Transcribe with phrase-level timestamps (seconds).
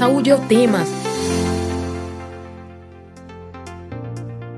[0.00, 0.78] Saúde é o tema.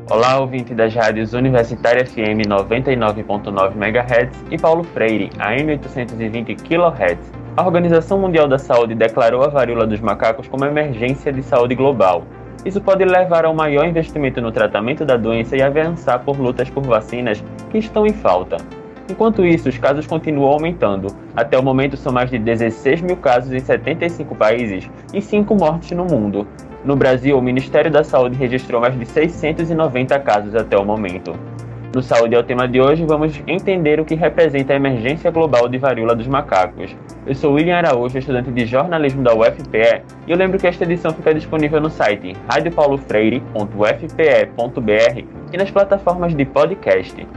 [0.09, 7.33] Olá, ouvinte das rádios Universitária FM 99.9 MHz e Paulo Freire, AM 820 kHz.
[7.57, 12.23] A Organização Mundial da Saúde declarou a varíola dos macacos como emergência de saúde global.
[12.65, 16.71] Isso pode levar a um maior investimento no tratamento da doença e avançar por lutas
[16.71, 18.59] por vacinas que estão em falta.
[19.09, 21.09] Enquanto isso, os casos continuam aumentando.
[21.35, 25.91] Até o momento, são mais de 16 mil casos em 75 países e 5 mortes
[25.91, 26.47] no mundo.
[26.85, 31.33] No Brasil, o Ministério da Saúde registrou mais de 690 casos até o momento.
[31.95, 35.69] No Saúde é o tema de hoje, vamos entender o que representa a emergência global
[35.69, 36.97] de varíola dos macacos.
[37.27, 41.13] Eu sou William Araújo, estudante de jornalismo da UFPE, e eu lembro que esta edição
[41.13, 47.29] fica disponível no site radiopaulofreire.ufpe.br e nas plataformas de podcast.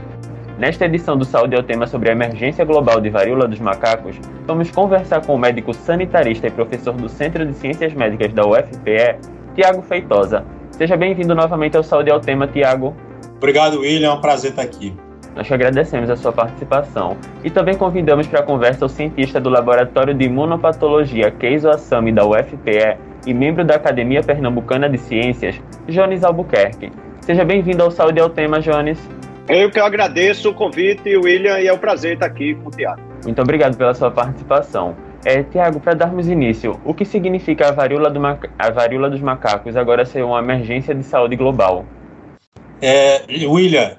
[0.58, 4.16] Nesta edição do Saúde é o tema sobre a emergência global de varíola dos macacos,
[4.46, 9.18] vamos conversar com o médico sanitarista e professor do Centro de Ciências Médicas da UFPE,
[9.54, 10.46] Tiago Feitosa.
[10.70, 12.96] Seja bem-vindo novamente ao Saúde é o tema, Tiago.
[13.36, 14.08] Obrigado, William.
[14.08, 14.94] É um prazer estar aqui.
[15.34, 19.50] Nós te agradecemos a sua participação e também convidamos para a conversa o cientista do
[19.50, 22.96] Laboratório de Imunopatologia Keizo Assami da UFPE
[23.26, 26.90] e membro da Academia Pernambucana de Ciências, Jones Albuquerque.
[27.20, 28.98] Seja bem-vindo ao Saúde ao Tema, Jones.
[29.48, 33.00] Eu que agradeço o convite, William, e é um prazer estar aqui com o Tiago.
[33.24, 34.96] Muito obrigado pela sua participação.
[35.24, 39.76] É, Tiago, para darmos início, o que significa a varíola, do a varíola dos macacos
[39.76, 41.84] agora ser uma emergência de saúde global?
[42.82, 43.96] É, William,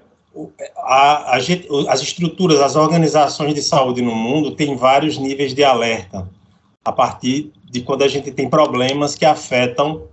[0.77, 5.63] a, a gente, as estruturas, as organizações de saúde no mundo têm vários níveis de
[5.63, 6.27] alerta
[6.83, 10.03] a partir de quando a gente tem problemas que afetam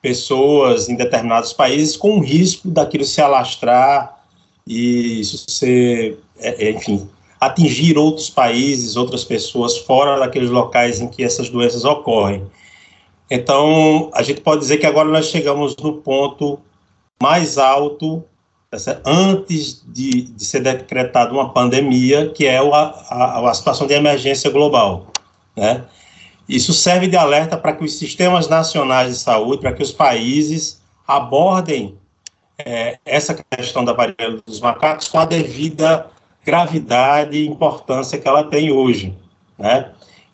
[0.00, 4.19] pessoas em determinados países com o risco daquilo se alastrar
[4.66, 7.08] e isso é, é, enfim,
[7.40, 12.44] atingir outros países, outras pessoas fora daqueles locais em que essas doenças ocorrem.
[13.30, 16.58] Então, a gente pode dizer que agora nós chegamos no ponto
[17.22, 18.24] mais alto
[18.70, 23.94] tá antes de, de, ser decretada uma pandemia, que é a, a, a, situação de
[23.94, 25.08] emergência global.
[25.56, 25.84] Né?
[26.48, 30.80] Isso serve de alerta para que os sistemas nacionais de saúde, para que os países
[31.06, 31.96] abordem
[32.66, 36.06] é, essa questão da varíola dos macacos com a devida
[36.44, 39.14] gravidade e importância que ela tem hoje.
[39.58, 39.90] Né?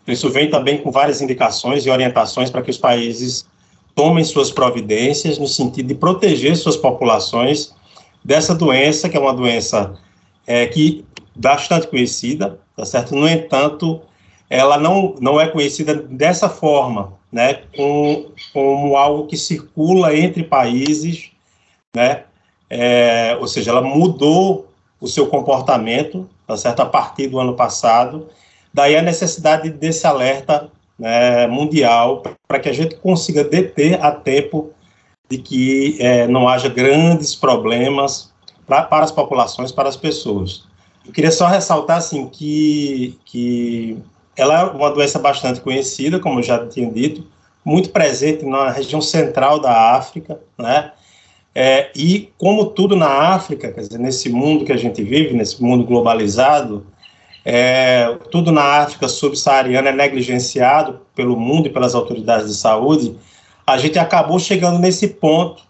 [0.06, 3.46] Isso vem também com várias indicações e orientações para que os países
[3.94, 7.74] tomem suas providências no sentido de proteger suas populações
[8.24, 9.94] dessa doença, que é uma doença
[10.46, 11.04] é, que
[11.34, 13.14] bastante conhecida, tá certo?
[13.14, 14.00] No entanto,
[14.48, 21.30] ela não, não é conhecida dessa forma, né, como, como algo que circula entre países,
[21.96, 22.24] né,
[22.68, 24.68] é, ou seja, ela mudou
[25.00, 28.28] o seu comportamento, tá certo, a partir do ano passado,
[28.72, 34.70] daí a necessidade desse alerta né, mundial para que a gente consiga deter a tempo
[35.28, 38.30] de que é, não haja grandes problemas
[38.66, 40.64] pra, para as populações, para as pessoas.
[41.06, 43.96] Eu queria só ressaltar assim que, que
[44.36, 47.26] ela é uma doença bastante conhecida, como eu já tinha dito,
[47.64, 50.92] muito presente na região central da África, né?
[51.58, 55.84] É, e como tudo na África, dizer, nesse mundo que a gente vive, nesse mundo
[55.84, 56.86] globalizado,
[57.42, 63.16] é, tudo na África subsaariana é negligenciado pelo mundo e pelas autoridades de saúde,
[63.66, 65.62] a gente acabou chegando nesse ponto.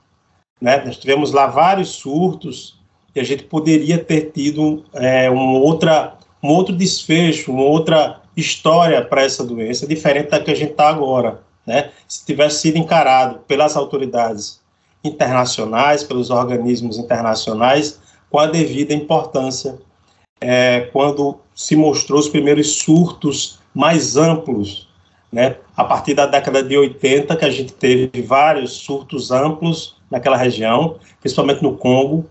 [0.60, 0.82] Né?
[0.84, 2.80] Nós tivemos lá vários surtos
[3.14, 9.22] e a gente poderia ter tido é, outra, um outro desfecho, uma outra história para
[9.22, 11.42] essa doença, diferente da que a gente está agora.
[11.64, 11.91] Né?
[12.08, 14.66] Se tivesse sido encarado pelas autoridades
[15.06, 18.00] internacionais, pelos organismos internacionais,
[18.30, 19.78] com a devida importância
[20.40, 24.88] é, quando se mostrou os primeiros surtos mais amplos,
[25.32, 25.56] né?
[25.76, 30.96] A partir da década de 80, que a gente teve vários surtos amplos naquela região,
[31.20, 32.26] principalmente no Congo,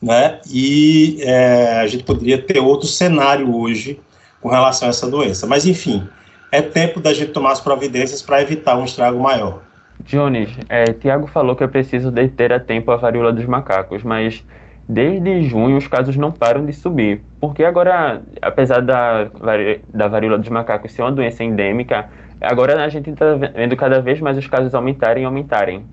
[0.00, 0.40] né?
[0.50, 4.00] E é, a gente poderia ter outro cenário hoje
[4.40, 5.46] com relação a essa doença.
[5.46, 6.06] Mas, enfim,
[6.50, 9.62] é tempo da gente tomar as providências para evitar um estrago maior.
[10.04, 14.44] Jones, é, Tiago falou que é preciso deter a tempo a varíola dos macacos, mas
[14.88, 17.22] desde junho os casos não param de subir.
[17.40, 19.30] Porque agora, apesar da,
[19.92, 22.10] da varíola dos macacos ser uma doença endêmica,
[22.40, 25.86] agora a gente está vendo cada vez mais os casos aumentarem e aumentarem.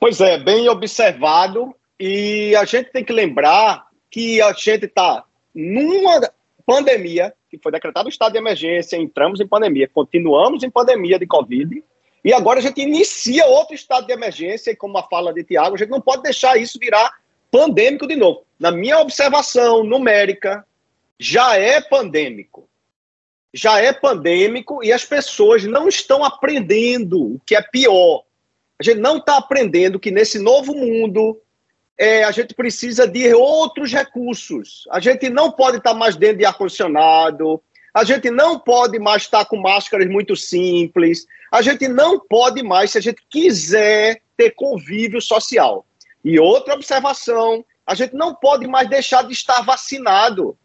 [0.00, 1.74] Pois é, bem observado.
[1.98, 5.24] E a gente tem que lembrar que a gente está
[5.54, 6.20] numa
[6.66, 11.26] pandemia, que foi decretado o estado de emergência, entramos em pandemia, continuamos em pandemia de
[11.26, 11.82] Covid,
[12.26, 15.76] e agora a gente inicia outro estado de emergência, e como a fala de Tiago,
[15.76, 17.20] a gente não pode deixar isso virar
[17.52, 18.42] pandêmico de novo.
[18.58, 20.66] Na minha observação numérica,
[21.20, 22.68] já é pandêmico.
[23.54, 28.24] já é pandêmico e as pessoas não estão aprendendo o que é pior.
[28.76, 31.40] A gente não está aprendendo que nesse novo mundo
[31.96, 34.84] é, a gente precisa de outros recursos.
[34.90, 37.62] A gente não pode estar tá mais dentro de ar-condicionado,
[37.96, 42.90] a gente não pode mais estar com máscaras muito simples, a gente não pode mais,
[42.90, 45.86] se a gente quiser ter convívio social.
[46.22, 50.58] E outra observação, a gente não pode mais deixar de estar vacinado.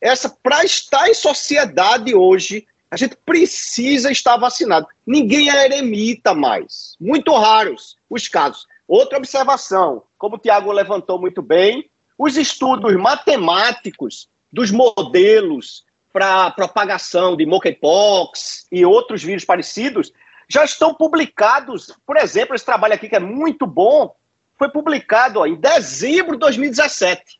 [0.00, 4.86] Essa para estar em sociedade hoje, a gente precisa estar vacinado.
[5.06, 6.96] Ninguém é eremita mais.
[6.98, 8.66] Muito raros os casos.
[8.88, 17.36] Outra observação, como o Tiago levantou muito bem, os estudos matemáticos dos modelos para propagação
[17.36, 20.12] de monkeypox e outros vírus parecidos
[20.48, 21.94] já estão publicados.
[22.06, 24.14] Por exemplo, esse trabalho aqui que é muito bom,
[24.58, 27.38] foi publicado ó, em dezembro de 2017,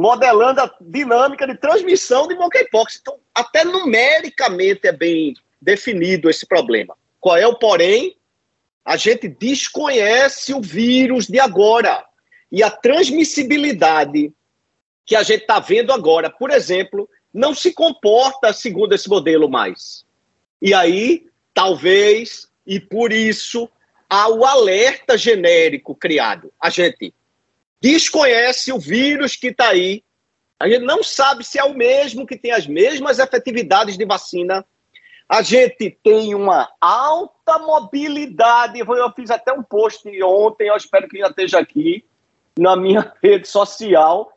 [0.00, 2.98] modelando a dinâmica de transmissão de monkeypox.
[3.00, 6.96] Então, até numericamente é bem definido esse problema.
[7.20, 8.16] Qual é o porém?
[8.84, 12.04] A gente desconhece o vírus de agora.
[12.50, 14.32] E a transmissibilidade
[15.06, 20.06] que a gente está vendo agora, por exemplo, não se comporta segundo esse modelo mais.
[20.62, 23.68] E aí, talvez, e por isso,
[24.08, 26.52] há o alerta genérico criado.
[26.62, 27.12] A gente
[27.80, 30.02] desconhece o vírus que está aí,
[30.58, 34.64] a gente não sabe se é o mesmo que tem as mesmas efetividades de vacina.
[35.28, 38.78] A gente tem uma alta mobilidade.
[38.78, 42.04] Eu fiz até um post ontem, eu espero que já esteja aqui
[42.58, 44.32] na minha rede social.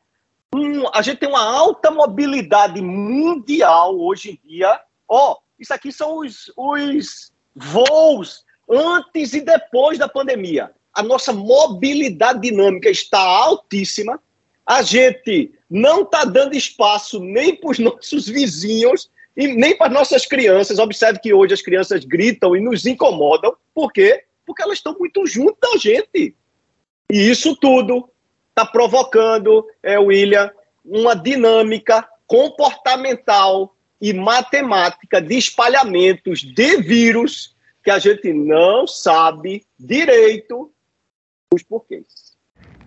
[0.58, 4.82] Um, a gente tem uma alta mobilidade mundial hoje em dia.
[5.08, 10.72] Ó, oh, isso aqui são os, os voos antes e depois da pandemia.
[10.92, 14.20] A nossa mobilidade dinâmica está altíssima.
[14.66, 19.94] A gente não está dando espaço nem para os nossos vizinhos e nem para as
[19.94, 20.80] nossas crianças.
[20.80, 23.56] Observe que hoje as crianças gritam e nos incomodam.
[23.76, 24.24] Por quê?
[24.44, 26.36] Porque elas estão muito junto da gente.
[27.12, 28.10] E isso tudo
[28.58, 30.52] está provocando, é, William,
[30.84, 40.74] uma dinâmica comportamental e matemática de espalhamentos de vírus que a gente não sabe direito
[41.54, 42.27] os porquês.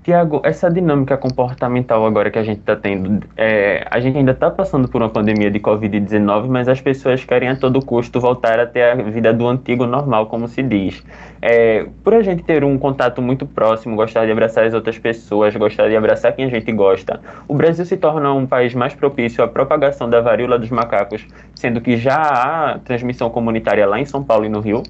[0.03, 4.51] Tiago, essa dinâmica comportamental agora que a gente está tendo, é, a gente ainda está
[4.51, 8.67] passando por uma pandemia de Covid-19, mas as pessoas querem a todo custo voltar a
[8.67, 11.03] ter a vida do antigo normal, como se diz.
[11.43, 15.55] É, por a gente ter um contato muito próximo, gostar de abraçar as outras pessoas,
[15.55, 19.45] gostar de abraçar quem a gente gosta, o Brasil se torna um país mais propício
[19.45, 24.25] à propagação da varíola dos macacos, sendo que já há transmissão comunitária lá em São
[24.25, 24.83] Paulo e no Rio?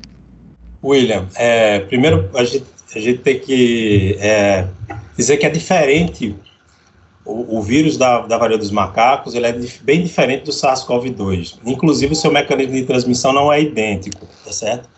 [0.83, 4.67] William, é, primeiro a gente a gente tem que é,
[5.17, 6.37] dizer que é diferente
[7.25, 9.53] o, o vírus da, da varíola dos macacos, ele é
[9.83, 11.59] bem diferente do SARS-CoV-2.
[11.65, 14.89] Inclusive, o seu mecanismo de transmissão não é idêntico, tá certo?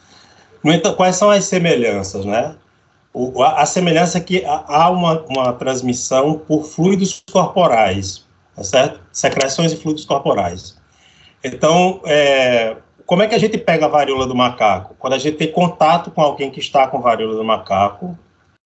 [0.63, 2.55] No entanto, quais são as semelhanças, né?
[3.13, 8.25] O, a, a, semelhança é que há uma, uma transmissão por fluidos corporais,
[8.57, 9.01] tá certo?
[9.13, 10.77] Secreções e fluidos corporais.
[11.45, 12.77] Então, é,
[13.13, 14.97] como é que a gente pega a varíola do macaco?
[14.99, 18.19] Quando a gente tem contato com alguém que está com varíola do macaco,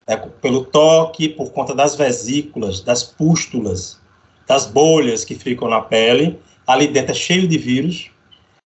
[0.07, 3.99] é, pelo toque, por conta das vesículas, das pústulas,
[4.47, 8.11] das bolhas que ficam na pele, ali dentro é cheio de vírus.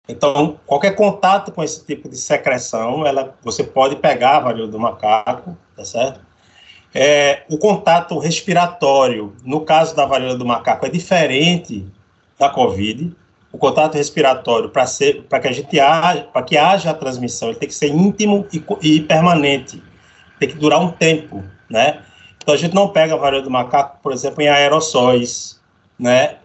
[0.09, 4.79] Então, qualquer contato com esse tipo de secreção, ela, você pode pegar a varíola do
[4.79, 6.20] macaco, tá certo?
[6.94, 11.85] É, o contato respiratório, no caso da varíola do macaco, é diferente
[12.39, 13.17] da COVID,
[13.56, 17.48] o contato respiratório para ser para que a gente haja, para que haja a transmissão,
[17.48, 19.82] ele tem que ser íntimo e, e, permanente.
[20.39, 22.03] Tem que durar um tempo, né?
[22.36, 25.58] Então a gente não pega a varíola do macaco, por exemplo, em aerossóis,
[25.98, 26.36] né?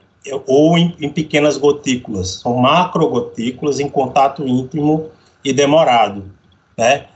[0.48, 2.40] Ou em, em pequenas gotículas.
[2.40, 5.12] São macrogotículas em contato íntimo
[5.44, 6.32] e demorado,
[6.78, 7.08] né?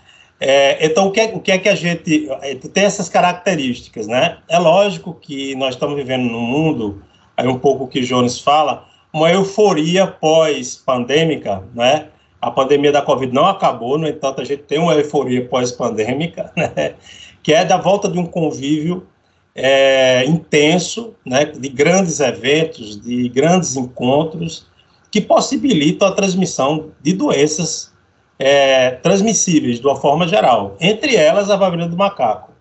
[0.42, 4.08] É, então, o que, é, o que é que a gente é, tem essas características,
[4.08, 4.40] né?
[4.50, 7.02] É lógico que nós estamos vivendo num mundo,
[7.38, 8.86] aí um pouco que o Jones fala,
[9.16, 12.10] uma euforia pós-pandêmica, né?
[12.42, 16.96] A pandemia da Covid não acabou, no entanto, a gente tem uma euforia pós-pandêmica, né?
[17.42, 19.08] Que é da volta de um convívio
[19.56, 21.46] é, intenso, né?
[21.46, 24.68] De grandes eventos, de grandes encontros,
[25.10, 27.94] que possibilitam a transmissão de doenças
[28.38, 32.52] é, transmissíveis de uma forma geral, entre elas a varíola do macaco.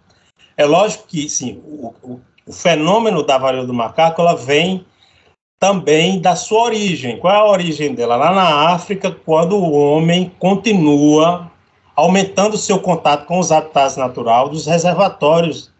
[0.56, 4.86] É lógico que, sim, o, o, o fenômeno da varíola do macaco ela vem
[5.64, 7.18] também da sua origem.
[7.18, 8.16] Qual é a origem dela?
[8.16, 11.50] Lá na África, quando o homem continua
[11.96, 15.72] aumentando seu contato com os habitats naturais dos reservatórios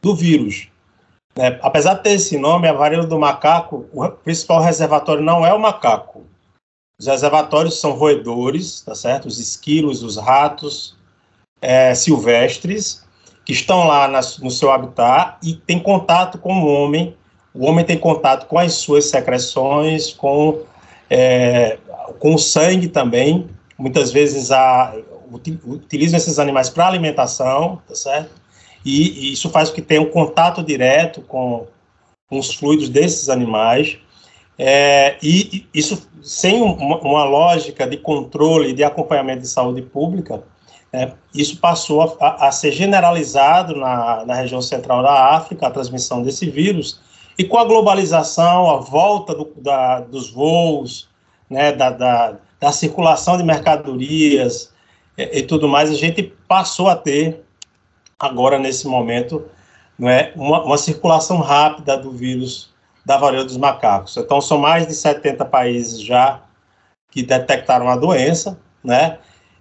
[0.00, 0.68] do vírus.
[1.36, 5.52] É, apesar de ter esse nome, a varíola do macaco, o principal reservatório não é
[5.52, 6.24] o macaco.
[6.98, 9.28] Os reservatórios são roedores, tá certo?
[9.28, 10.96] Os esquilos, os ratos
[11.60, 13.04] é, silvestres,
[13.44, 17.14] que estão lá na, no seu habitat e tem contato com o homem.
[17.58, 20.62] O homem tem contato com as suas secreções, com,
[21.08, 21.78] é,
[22.18, 23.48] com o sangue também.
[23.78, 24.94] Muitas vezes a,
[25.66, 28.30] utilizam esses animais para alimentação, tá certo?
[28.84, 31.66] E, e, isso faz com que tenha um contato direto com,
[32.28, 33.98] com os fluidos desses animais.
[34.58, 39.82] É, e, e isso sem uma, uma, lógica de controle e de acompanhamento de saúde
[39.82, 40.42] pública,
[40.92, 46.22] é, isso passou a, a, ser generalizado na, na região central da África, a transmissão
[46.22, 47.00] desse vírus,
[47.38, 51.08] e com a globalização, a volta do, da, dos voos,
[51.48, 54.72] né, da, da, da, circulação de mercadorias
[55.16, 57.44] e, e, tudo mais, a gente passou a ter,
[58.18, 59.44] agora nesse momento,
[60.02, 62.74] é, uma, uma circulação rápida do vírus
[63.04, 64.16] da varíola dos macacos.
[64.16, 66.42] Então, são mais de 70 países já
[67.10, 69.18] que detectaram a doença, né?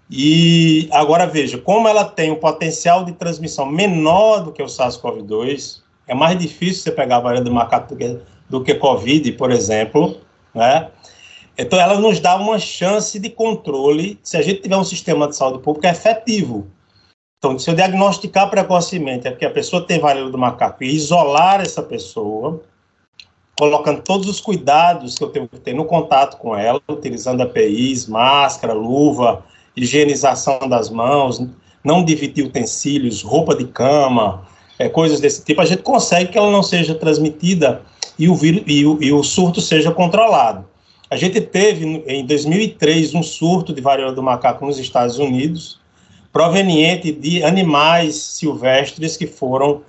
[0.10, 5.82] E agora veja, como ela tem um potencial de transmissão menor do que o SARS-CoV-2,
[6.08, 8.20] é mais difícil você pegar a varíola do macaco do que,
[8.50, 10.20] do que Covid, por exemplo,
[10.54, 10.90] né?
[11.58, 15.36] Então, ela nos dá uma chance de controle se a gente tiver um sistema de
[15.36, 16.68] saúde pública efetivo.
[17.38, 21.62] Então, se eu diagnosticar precocemente é que a pessoa tem varíola do macaco e isolar
[21.62, 22.62] essa pessoa,
[23.58, 28.08] colocando todos os cuidados que eu tenho que ter no contato com ela, utilizando APIs,
[28.08, 29.46] máscara, luva,
[29.76, 31.42] higienização das mãos,
[31.84, 34.46] não dividir utensílios, roupa de cama,
[34.77, 37.82] é, coisas desse tipo, a gente consegue que ela não seja transmitida
[38.17, 40.65] e o, vírus, e o, e o surto seja controlado.
[41.10, 45.79] A gente teve, em 2003, um surto de varíola do macaco nos Estados Unidos,
[46.34, 49.84] proveniente de animais silvestres que foram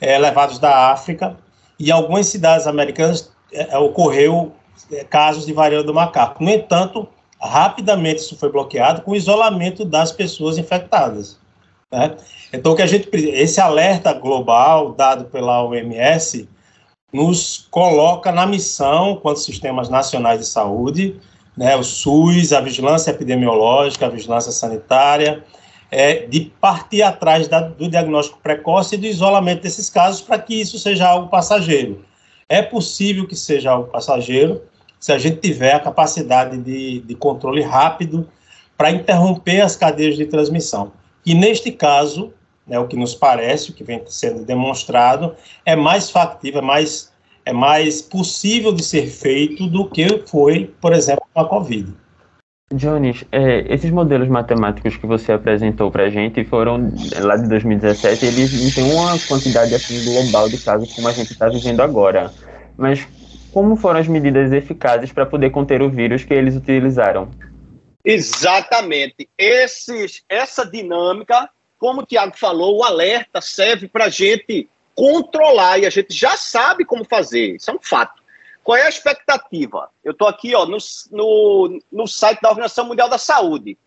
[0.00, 1.36] é, levados da África,
[1.78, 4.52] e algumas cidades americanas é, ocorreu
[4.92, 6.42] é, casos de varíola do macaco.
[6.44, 7.08] No entanto,
[7.40, 11.39] rapidamente isso foi bloqueado com o isolamento das pessoas infectadas.
[11.92, 12.16] Né?
[12.52, 16.48] Então, que a gente, esse alerta global dado pela OMS
[17.12, 21.20] nos coloca na missão, quanto sistemas nacionais de saúde,
[21.56, 25.44] né, o SUS, a vigilância epidemiológica, a vigilância sanitária,
[25.90, 30.60] é, de partir atrás da, do diagnóstico precoce e do isolamento desses casos para que
[30.60, 32.04] isso seja algo passageiro.
[32.48, 34.62] É possível que seja algo passageiro
[35.00, 38.28] se a gente tiver a capacidade de, de controle rápido
[38.76, 40.92] para interromper as cadeias de transmissão.
[41.24, 42.32] E neste caso,
[42.66, 45.34] né, o que nos parece, o que vem sendo demonstrado,
[45.66, 47.12] é mais factível, é mais,
[47.44, 51.92] é mais possível de ser feito do que foi, por exemplo, com a Covid.
[52.72, 58.24] Jones, é, esses modelos matemáticos que você apresentou para a gente foram lá de 2017,
[58.24, 62.32] eles não têm uma quantidade assim global de casos como a gente está vivendo agora.
[62.78, 63.04] Mas
[63.52, 67.28] como foram as medidas eficazes para poder conter o vírus que eles utilizaram?
[68.04, 69.28] Exatamente.
[69.36, 75.86] Esses, essa dinâmica, como o Tiago falou, o alerta serve para a gente controlar e
[75.86, 77.56] a gente já sabe como fazer.
[77.56, 78.20] Isso é um fato.
[78.62, 79.90] Qual é a expectativa?
[80.04, 80.78] Eu estou aqui ó, no,
[81.10, 83.78] no, no site da Organização Mundial da Saúde.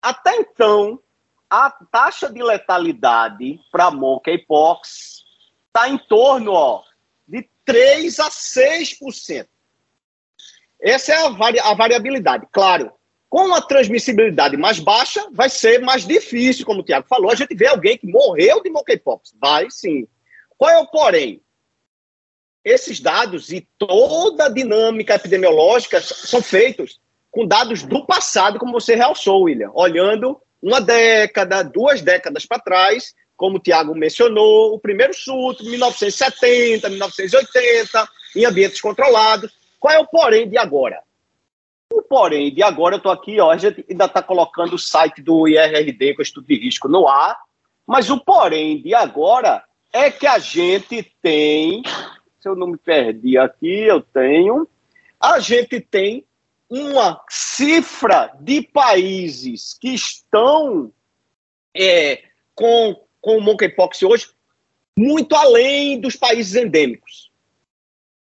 [0.00, 0.98] Até então,
[1.48, 5.24] a taxa de letalidade para monkeypox
[5.66, 6.82] está em torno ó,
[7.28, 9.46] de 3 a 6%.
[10.80, 12.46] Essa é a, vari a variabilidade.
[12.50, 12.92] Claro,
[13.34, 17.52] com a transmissibilidade mais baixa, vai ser mais difícil, como o Tiago falou, a gente
[17.52, 19.34] vê alguém que morreu de monkeypox.
[19.40, 20.06] Vai sim.
[20.56, 21.40] Qual é o porém?
[22.64, 28.94] esses dados e toda a dinâmica epidemiológica são feitos com dados do passado, como você
[28.94, 35.12] realçou, William, olhando uma década, duas décadas para trás, como o Tiago mencionou, o primeiro
[35.12, 39.52] surto, 1970, 1980, em ambientes controlados.
[39.80, 41.02] Qual é o porém de agora?
[41.96, 45.22] O porém de agora, eu estou aqui, ó, a gente ainda está colocando o site
[45.22, 47.38] do IRRD, com estudo de risco, no ar,
[47.86, 51.82] mas o porém de agora é que a gente tem
[52.44, 54.68] se eu não me perdi aqui, eu tenho.
[55.18, 56.26] A gente tem
[56.68, 60.92] uma cifra de países que estão
[61.74, 62.22] é,
[62.54, 64.28] com, com o monkeypox hoje
[64.94, 67.32] muito além dos países endêmicos,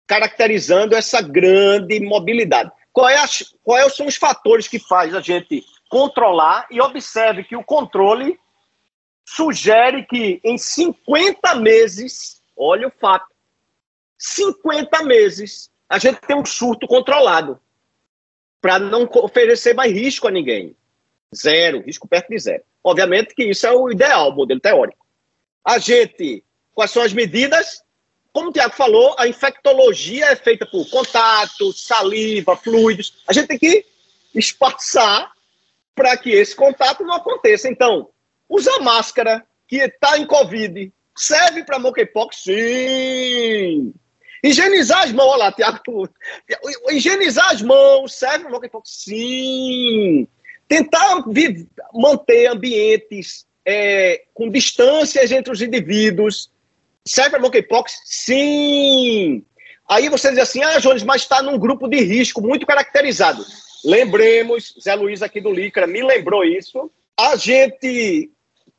[0.07, 2.73] caracterizando essa grande mobilidade.
[2.99, 3.17] Qual é
[3.63, 8.37] quais são os fatores que faz a gente controlar e observe que o controle
[9.25, 13.29] sugere que em 50 meses, olha o fato,
[14.19, 17.61] 50 meses a gente tem um surto controlado
[18.61, 20.75] para não oferecer mais risco a ninguém.
[21.33, 22.65] Zero, risco perto de zero.
[22.83, 25.07] Obviamente que isso é o ideal, o modelo teórico.
[25.65, 26.43] A gente,
[26.75, 27.81] quais são as medidas?
[28.33, 33.23] Como o Tiago falou, a infectologia é feita por contato, saliva, fluidos.
[33.27, 33.85] A gente tem que
[34.35, 35.33] espaçar
[35.95, 37.69] para que esse contato não aconteça.
[37.69, 38.09] Então,
[38.49, 42.45] usar máscara que está em Covid serve para monkeypox?
[42.45, 43.93] Sim!
[44.43, 46.09] Higienizar as mãos, olha lá, Tiago.
[46.91, 48.91] Higienizar as mãos serve para monkeypox?
[48.91, 50.29] Sim!
[50.69, 51.25] Tentar
[51.93, 56.51] manter ambientes é, com distâncias entre os indivíduos
[57.09, 58.01] serve para monkeypox?
[58.05, 59.45] Sim!
[59.89, 63.45] Aí você diz assim, ah, Jones, mas está num grupo de risco muito caracterizado.
[63.85, 66.91] Lembremos, Zé Luiz aqui do Licra me lembrou isso.
[67.19, 68.31] A gente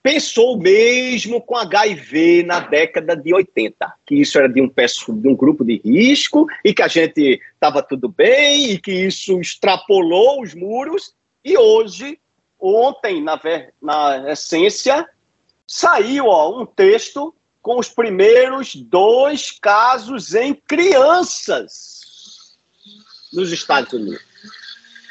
[0.04, 5.36] pensou mesmo com HIV na década de 80, que isso era de um, de um
[5.36, 10.54] grupo de risco e que a gente estava tudo bem e que isso extrapolou os
[10.54, 11.14] muros.
[11.44, 12.20] E hoje,
[12.60, 13.40] ontem, na,
[13.82, 15.08] na essência,
[15.68, 17.34] saiu ó, um texto
[17.70, 22.58] com os primeiros dois casos em crianças
[23.32, 24.26] nos Estados Unidos.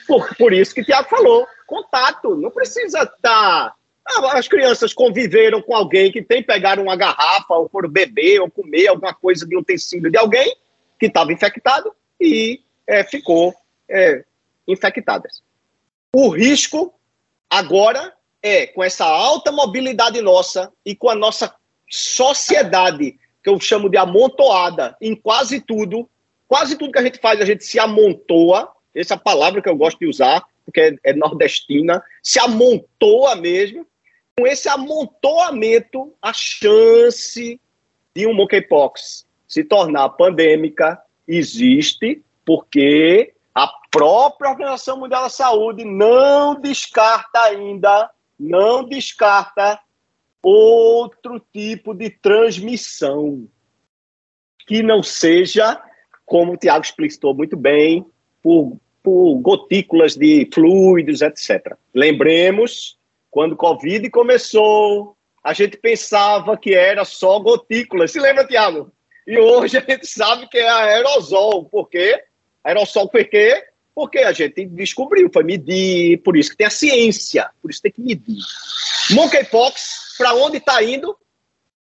[0.08, 3.16] Por, por isso que o Tiago falou, contato, não precisa estar...
[3.22, 3.74] Tá,
[4.08, 8.50] ah, as crianças conviveram com alguém que tem pegar uma garrafa, ou por beber, ou
[8.50, 10.56] comer alguma coisa de utensílio de alguém
[10.98, 13.54] que estava infectado e é, ficou
[13.88, 14.24] é,
[14.66, 15.44] infectadas.
[16.12, 16.92] O risco
[17.48, 18.12] agora
[18.42, 21.54] é, com essa alta mobilidade nossa e com a nossa
[21.88, 26.08] sociedade, que eu chamo de amontoada em quase tudo.
[26.46, 28.72] Quase tudo que a gente faz, a gente se amontoa.
[28.94, 32.02] Essa é palavra que eu gosto de usar, porque é, é nordestina.
[32.22, 33.86] Se amontoa mesmo.
[34.38, 37.60] Com esse amontoamento, a chance
[38.14, 46.60] de um monkeypox se tornar pandêmica existe, porque a própria Organização Mundial da Saúde não
[46.60, 49.80] descarta ainda, não descarta
[50.42, 53.48] outro tipo de transmissão
[54.66, 55.80] que não seja,
[56.26, 58.04] como o Tiago explicitou muito bem,
[58.42, 61.74] por, por gotículas de fluidos, etc.
[61.94, 62.98] Lembremos,
[63.30, 68.12] quando o Covid começou, a gente pensava que era só gotículas.
[68.12, 68.92] Se lembra, Tiago?
[69.26, 71.64] E hoje a gente sabe que é aerosol.
[71.64, 72.22] Por quê?
[72.62, 73.64] Aerosol por quê?
[73.94, 77.90] Porque a gente descobriu, foi medir, por isso que tem a ciência, por isso tem
[77.90, 78.38] que medir.
[79.10, 81.16] Monkeypox para onde está indo,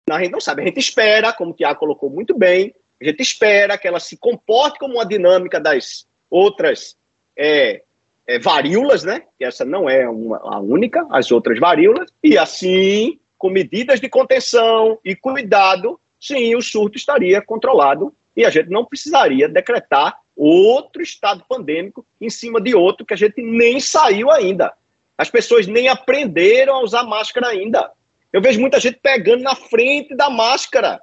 [0.09, 0.61] a gente não sabe.
[0.61, 4.17] A gente espera, como o Tiago colocou muito bem, a gente espera que ela se
[4.17, 6.97] comporte como uma dinâmica das outras
[7.37, 7.81] é,
[8.27, 9.23] é, varíolas, né?
[9.37, 14.09] Que essa não é uma, a única, as outras varíolas, e assim, com medidas de
[14.09, 21.01] contenção e cuidado, sim, o surto estaria controlado e a gente não precisaria decretar outro
[21.01, 24.73] estado pandêmico em cima de outro que a gente nem saiu ainda.
[25.17, 27.91] As pessoas nem aprenderam a usar máscara ainda.
[28.31, 31.01] Eu vejo muita gente pegando na frente da máscara.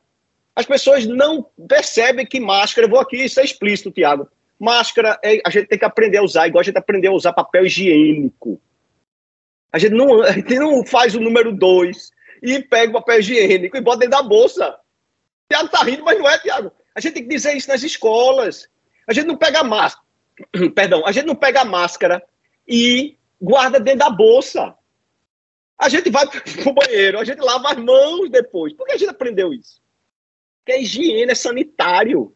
[0.54, 4.28] As pessoas não percebem que máscara, eu vou aqui isso é explícito, Tiago.
[4.58, 7.32] Máscara, é, a gente tem que aprender a usar, igual a gente aprendeu a usar
[7.32, 8.60] papel higiênico.
[9.72, 12.10] A gente não, a gente não faz o número dois
[12.42, 14.78] e pega o papel higiênico e bota dentro da bolsa.
[15.48, 16.70] Tiago tá rindo, mas não é, Tiago.
[16.94, 18.68] A gente tem que dizer isso nas escolas.
[19.08, 20.04] A gente não pega máscara.
[20.74, 22.22] Perdão, a gente não pega a máscara
[22.66, 24.74] e guarda dentro da bolsa.
[25.78, 28.72] A gente vai pro banheiro, a gente lava as mãos depois.
[28.72, 29.82] Por que a gente aprendeu isso?
[30.58, 32.34] Porque a higiene é sanitário.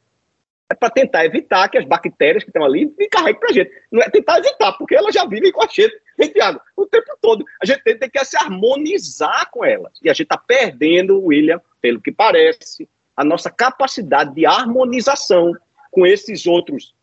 [0.70, 3.70] É para tentar evitar que as bactérias que estão ali me carreguem para a gente.
[3.90, 6.30] Não é tentar evitar, porque elas já vivem com a gente, hein?
[6.76, 7.42] O tempo todo.
[7.62, 9.94] A gente tem, tem que se harmonizar com elas.
[10.02, 15.54] E a gente está perdendo, William, pelo que parece, a nossa capacidade de harmonização
[15.90, 16.94] com esses outros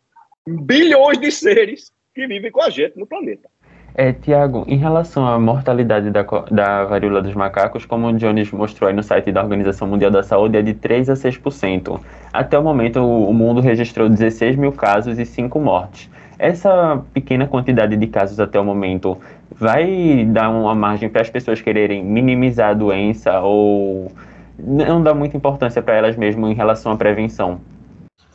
[0.46, 3.50] bilhões de seres que vivem com a gente no planeta.
[3.98, 8.88] É, Tiago, em relação à mortalidade da, da varíola dos macacos, como o Jones mostrou
[8.88, 11.98] aí no site da Organização Mundial da Saúde, é de 3 a 6%.
[12.30, 16.10] Até o momento, o, o mundo registrou 16 mil casos e 5 mortes.
[16.38, 19.16] Essa pequena quantidade de casos até o momento
[19.50, 24.12] vai dar uma margem para as pessoas quererem minimizar a doença ou
[24.58, 27.62] não dar muita importância para elas mesmo em relação à prevenção?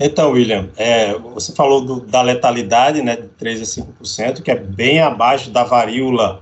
[0.03, 4.55] Então, William, é, você falou do, da letalidade, né, de 3 a 5%, que é
[4.55, 6.41] bem abaixo da varíola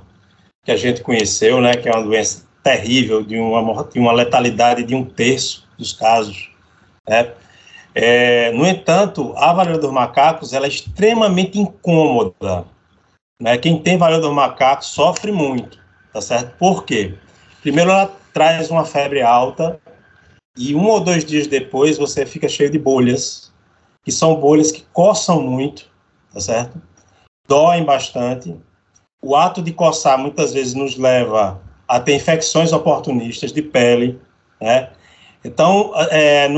[0.63, 4.83] que a gente conheceu, né, que é uma doença terrível, de uma, de uma letalidade
[4.83, 6.49] de um terço dos casos.
[7.05, 7.33] Né?
[7.93, 12.63] É, no entanto, a varíola dos macacos ela é extremamente incômoda.
[13.41, 13.57] Né?
[13.57, 15.77] Quem tem varíola dos macacos sofre muito,
[16.13, 16.57] tá certo?
[16.57, 17.13] Por quê?
[17.61, 19.77] Primeiro, ela traz uma febre alta,
[20.57, 23.48] e um ou dois dias depois você fica cheio de bolhas,
[24.09, 25.85] que são bolhas que coçam muito,
[26.33, 26.81] tá certo?
[27.47, 28.55] Doem bastante.
[29.21, 34.19] O ato de coçar muitas vezes nos leva a ter infecções oportunistas de pele,
[34.59, 34.89] né?
[35.45, 36.49] Então, é,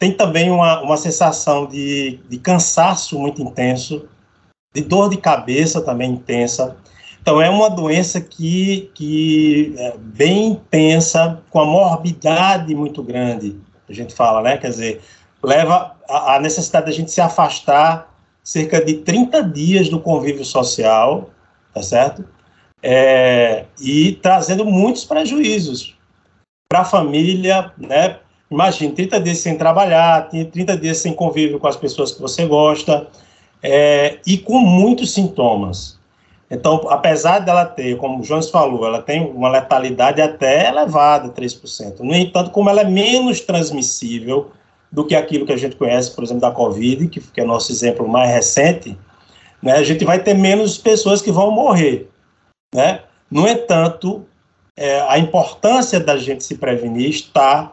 [0.00, 4.08] tem também uma, uma sensação de, de cansaço muito intenso,
[4.74, 6.76] de dor de cabeça também intensa.
[7.22, 13.92] Então, é uma doença que, que é bem intensa, com a morbidade muito grande, a
[13.92, 14.58] gente fala, né?
[14.58, 15.00] Quer dizer,
[15.40, 21.30] leva a, a necessidade da gente se afastar cerca de 30 dias do convívio social,
[21.74, 22.24] tá certo?
[22.82, 25.96] É, e trazendo muitos prejuízos
[26.68, 28.18] para a família, né?
[28.50, 33.08] Imagine, 30 dias sem trabalhar, 30 dias sem convívio com as pessoas que você gosta,
[33.60, 35.98] é, e com muitos sintomas.
[36.48, 41.98] Então, apesar dela ter, como o Jones falou, ela tem uma letalidade até elevada, 3%.
[41.98, 44.52] No entanto, como ela é menos transmissível
[44.90, 47.70] do que aquilo que a gente conhece, por exemplo, da Covid, que, que é nosso
[47.72, 48.96] exemplo mais recente,
[49.62, 52.08] né, a gente vai ter menos pessoas que vão morrer.
[52.74, 53.00] Né?
[53.30, 54.24] No entanto,
[54.76, 57.72] é, a importância da gente se prevenir está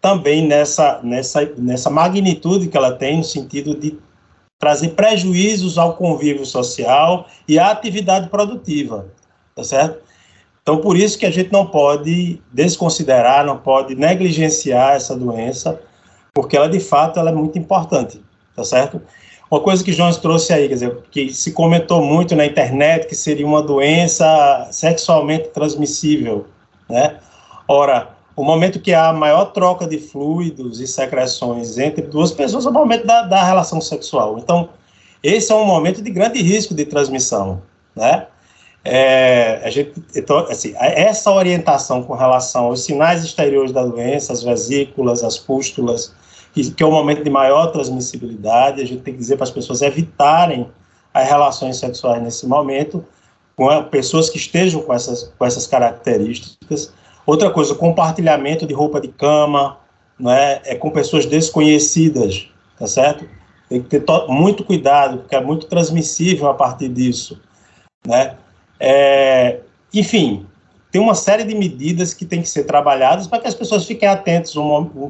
[0.00, 3.98] também nessa, nessa, nessa magnitude que ela tem, no sentido de
[4.58, 9.08] trazer prejuízos ao convívio social e à atividade produtiva,
[9.54, 10.02] tá certo?
[10.62, 15.80] Então, por isso que a gente não pode desconsiderar, não pode negligenciar essa doença,
[16.32, 18.20] porque ela, de fato, ela é muito importante,
[18.54, 19.00] tá certo?
[19.50, 23.16] Uma coisa que Jones trouxe aí, quer dizer, que se comentou muito na internet que
[23.16, 26.46] seria uma doença sexualmente transmissível,
[26.88, 27.16] né?
[27.66, 32.64] Ora, o momento que há a maior troca de fluidos e secreções entre duas pessoas
[32.64, 34.38] é o momento da, da relação sexual.
[34.38, 34.68] Então,
[35.22, 37.60] esse é um momento de grande risco de transmissão,
[37.94, 38.26] né?
[38.82, 44.42] É, a gente, então, assim, essa orientação com relação aos sinais exteriores da doença, as
[44.42, 46.14] vesículas, as pústulas,
[46.52, 49.82] que, é o momento de maior transmissibilidade, a gente tem que dizer para as pessoas
[49.82, 50.68] evitarem
[51.12, 53.04] as relações sexuais nesse momento,
[53.56, 56.92] com pessoas que estejam com essas, com essas características,
[57.30, 59.78] Outra coisa, compartilhamento de roupa de cama,
[60.18, 63.24] né, é com pessoas desconhecidas, tá certo?
[63.68, 67.40] Tem que ter muito cuidado, porque é muito transmissível a partir disso,
[68.04, 68.36] né?
[68.80, 69.60] É,
[69.94, 70.44] enfim,
[70.90, 74.08] tem uma série de medidas que tem que ser trabalhadas para que as pessoas fiquem
[74.08, 74.54] atentas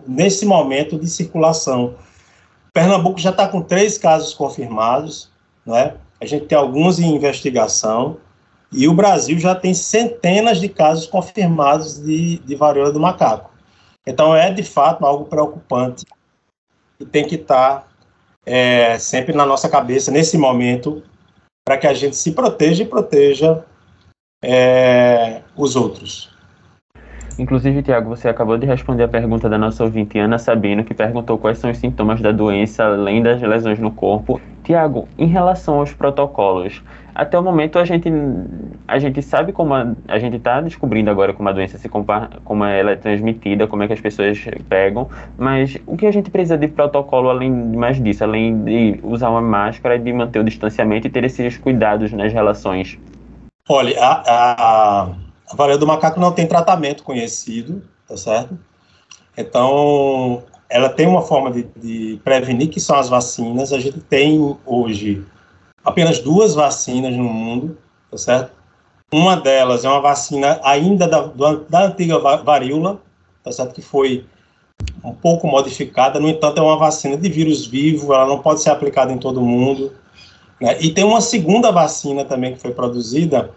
[0.06, 1.94] nesse momento de circulação.
[2.72, 5.30] Pernambuco já está com três casos confirmados,
[5.64, 5.94] né?
[6.20, 8.18] A gente tem alguns em investigação.
[8.72, 13.50] E o Brasil já tem centenas de casos confirmados de, de varíola do macaco.
[14.06, 16.04] Então, é de fato algo preocupante
[17.00, 17.88] e tem que estar
[18.46, 21.02] é, sempre na nossa cabeça nesse momento
[21.64, 23.64] para que a gente se proteja e proteja
[24.42, 26.30] é, os outros.
[27.38, 31.38] Inclusive, Tiago, você acabou de responder a pergunta da nossa ouvinte Ana Sabino, que perguntou
[31.38, 34.38] quais são os sintomas da doença além das lesões no corpo.
[34.62, 36.82] Tiago, em relação aos protocolos,
[37.14, 38.12] até o momento a gente,
[38.86, 42.64] a gente sabe como a, a gente está descobrindo agora como a doença se como
[42.64, 46.58] ela é transmitida, como é que as pessoas pegam, mas o que a gente precisa
[46.58, 51.10] de protocolo além mais disso, além de usar uma máscara, de manter o distanciamento e
[51.10, 52.98] ter esses cuidados nas relações?
[53.72, 55.02] Olha, a, a,
[55.48, 58.58] a varíola do macaco não tem tratamento conhecido, tá certo?
[59.36, 63.72] Então, ela tem uma forma de, de prevenir, que são as vacinas.
[63.72, 65.24] A gente tem hoje
[65.84, 67.78] apenas duas vacinas no mundo,
[68.10, 68.50] tá certo?
[69.12, 71.30] Uma delas é uma vacina ainda da,
[71.68, 73.00] da antiga varíola,
[73.44, 73.72] tá certo?
[73.72, 74.26] Que foi
[75.04, 78.70] um pouco modificada, no entanto, é uma vacina de vírus vivo, ela não pode ser
[78.70, 79.92] aplicada em todo mundo.
[80.60, 80.76] Né?
[80.80, 83.52] E tem uma segunda vacina também que foi produzida,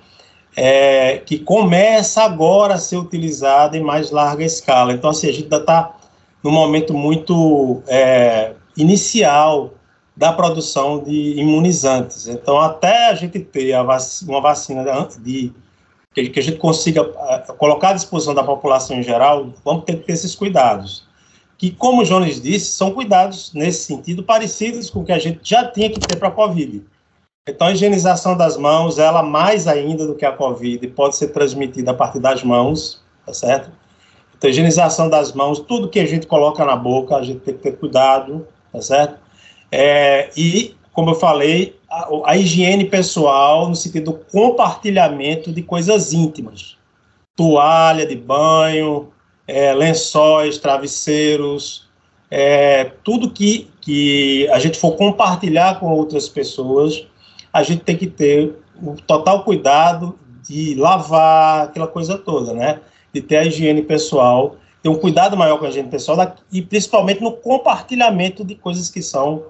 [0.55, 4.93] é, que começa agora a ser utilizada em mais larga escala.
[4.93, 5.95] Então, assim, a gente ainda está
[6.43, 9.71] num momento muito é, inicial
[10.15, 12.27] da produção de imunizantes.
[12.27, 14.83] Então, até a gente ter a vac uma vacina
[15.19, 15.51] de,
[16.13, 19.97] de que, a gente consiga uh, colocar à disposição da população em geral, vamos ter
[19.97, 21.07] que ter esses cuidados.
[21.57, 25.39] Que, como o Jones disse, são cuidados nesse sentido parecidos com o que a gente
[25.41, 26.83] já tinha que ter para a Covid.
[27.45, 31.91] Então, a higienização das mãos, ela mais ainda do que a Covid, pode ser transmitida
[31.91, 33.69] a partir das mãos, tá certo?
[34.37, 37.61] Então, higienização das mãos, tudo que a gente coloca na boca, a gente tem que
[37.61, 39.19] ter cuidado, tá certo?
[39.69, 46.13] É, e, como eu falei, a, a, higiene pessoal no sentido do compartilhamento de coisas
[46.13, 46.77] íntimas.
[47.35, 49.09] Toalha de banho,
[49.45, 51.89] é, lençóis, travesseiros,
[52.31, 57.05] é, tudo que, que a gente for compartilhar com outras pessoas,
[57.53, 62.79] a gente tem que ter o total cuidado de lavar aquela coisa toda, né?
[63.13, 67.21] De ter a higiene pessoal, ter um cuidado maior com a higiene pessoal e principalmente
[67.21, 69.45] no compartilhamento de coisas que são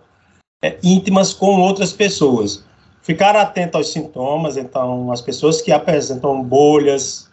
[0.61, 2.65] é, íntimas com outras pessoas.
[3.01, 7.29] Ficar atento aos sintomas, então, as pessoas que apresentam bolhas,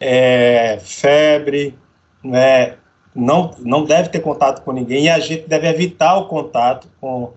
[0.00, 1.78] é, febre,
[2.22, 2.76] né,
[3.14, 7.32] não, não deve ter contato com ninguém e a gente deve evitar o contato com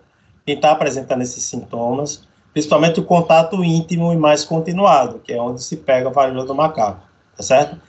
[0.45, 5.63] quem está apresentando esses sintomas, principalmente o contato íntimo e mais continuado, que é onde
[5.63, 7.01] se pega a varíola do macaco,
[7.35, 7.79] tá certo?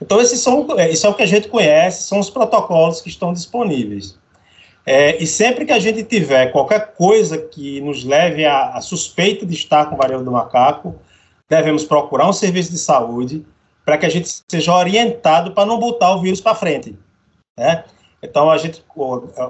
[0.00, 3.08] Então, esses são, é, isso é o que a gente conhece, são os protocolos que
[3.08, 4.16] estão disponíveis.
[4.86, 9.44] É, e sempre que a gente tiver qualquer coisa que nos leve a, a suspeita
[9.44, 10.94] de estar com varíola do macaco,
[11.48, 13.44] devemos procurar um serviço de saúde
[13.84, 16.96] para que a gente seja orientado para não botar o vírus para frente.
[17.56, 17.84] Né?
[18.22, 18.84] Então, a gente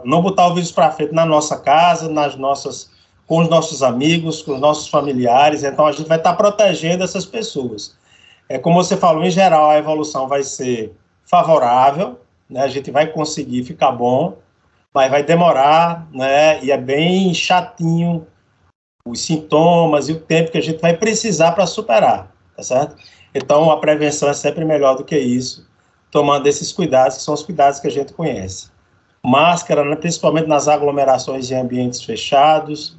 [0.04, 2.90] não botar o vírus para frente na nossa casa, nas nossas,
[3.28, 5.62] com os nossos amigos, com os nossos familiares.
[5.62, 7.94] Então, a gente vai estar protegendo essas pessoas.
[8.48, 12.62] É como você falou, em geral, a evolução vai ser favorável, né?
[12.62, 14.38] A gente vai conseguir ficar bom,
[14.94, 16.64] mas vai demorar, né?
[16.64, 18.26] E é bem chatinho
[19.04, 22.96] os sintomas e o tempo que a gente vai precisar para superar, tá certo?
[23.34, 25.66] Então, a prevenção é sempre melhor do que isso,
[26.10, 28.70] tomando esses cuidados, que são os cuidados que a gente conhece.
[29.22, 32.97] Máscara, né, principalmente nas aglomerações em ambientes fechados,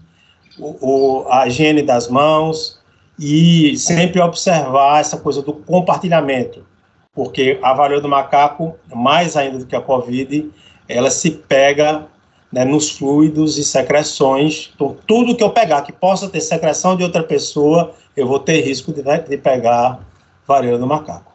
[0.59, 2.79] o, a higiene das mãos,
[3.19, 6.65] e sempre observar essa coisa do compartilhamento,
[7.13, 10.49] porque a varíola do macaco, mais ainda do que a Covid,
[10.87, 12.05] ela se pega
[12.51, 14.71] né, nos fluidos e secreções.
[14.73, 18.61] Então, tudo que eu pegar que possa ter secreção de outra pessoa, eu vou ter
[18.61, 19.99] risco de, de pegar
[20.47, 21.29] varíola do macaco.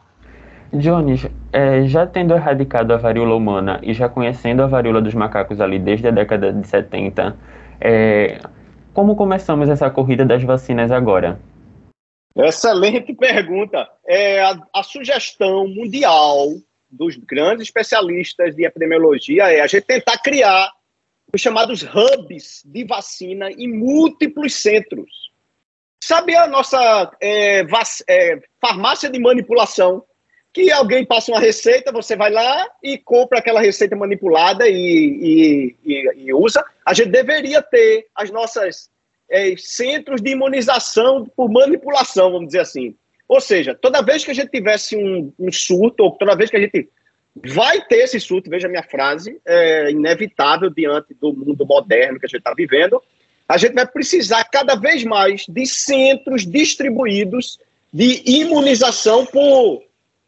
[0.73, 5.61] Jones, é, já tendo erradicado a varíola humana e já conhecendo a varíola dos macacos
[5.61, 7.37] ali desde a década de 70,
[7.81, 8.41] é,
[8.95, 11.39] como começamos essa corrida das vacinas agora?
[12.37, 13.89] Excelente pergunta.
[14.07, 16.49] É, a, a, sugestão mundial
[16.89, 20.71] dos grandes especialistas de epidemiologia é a gente tentar criar
[21.33, 25.11] os chamados hubs de vacina em múltiplos centros.
[26.03, 27.65] Sabe a nossa é,
[28.09, 30.05] é, farmácia de manipulação?
[30.55, 35.77] Que alguém passa uma receita, você vai lá e compra aquela receita manipulada e, e,
[35.85, 36.65] e, e usa.
[36.87, 38.89] A gente deveria ter as nossas
[39.29, 42.95] é, centros de imunização por manipulação, vamos dizer assim.
[43.29, 46.57] Ou seja, toda vez que a gente tivesse um, um surto, ou toda vez que
[46.57, 46.89] a gente
[47.35, 52.27] vai ter esse surto, veja a minha frase, é inevitável diante do mundo moderno que
[52.27, 53.03] a gente está vivendo,
[53.49, 57.59] a gente vai precisar cada vez mais de centros distribuídos
[57.93, 59.83] de imunização por.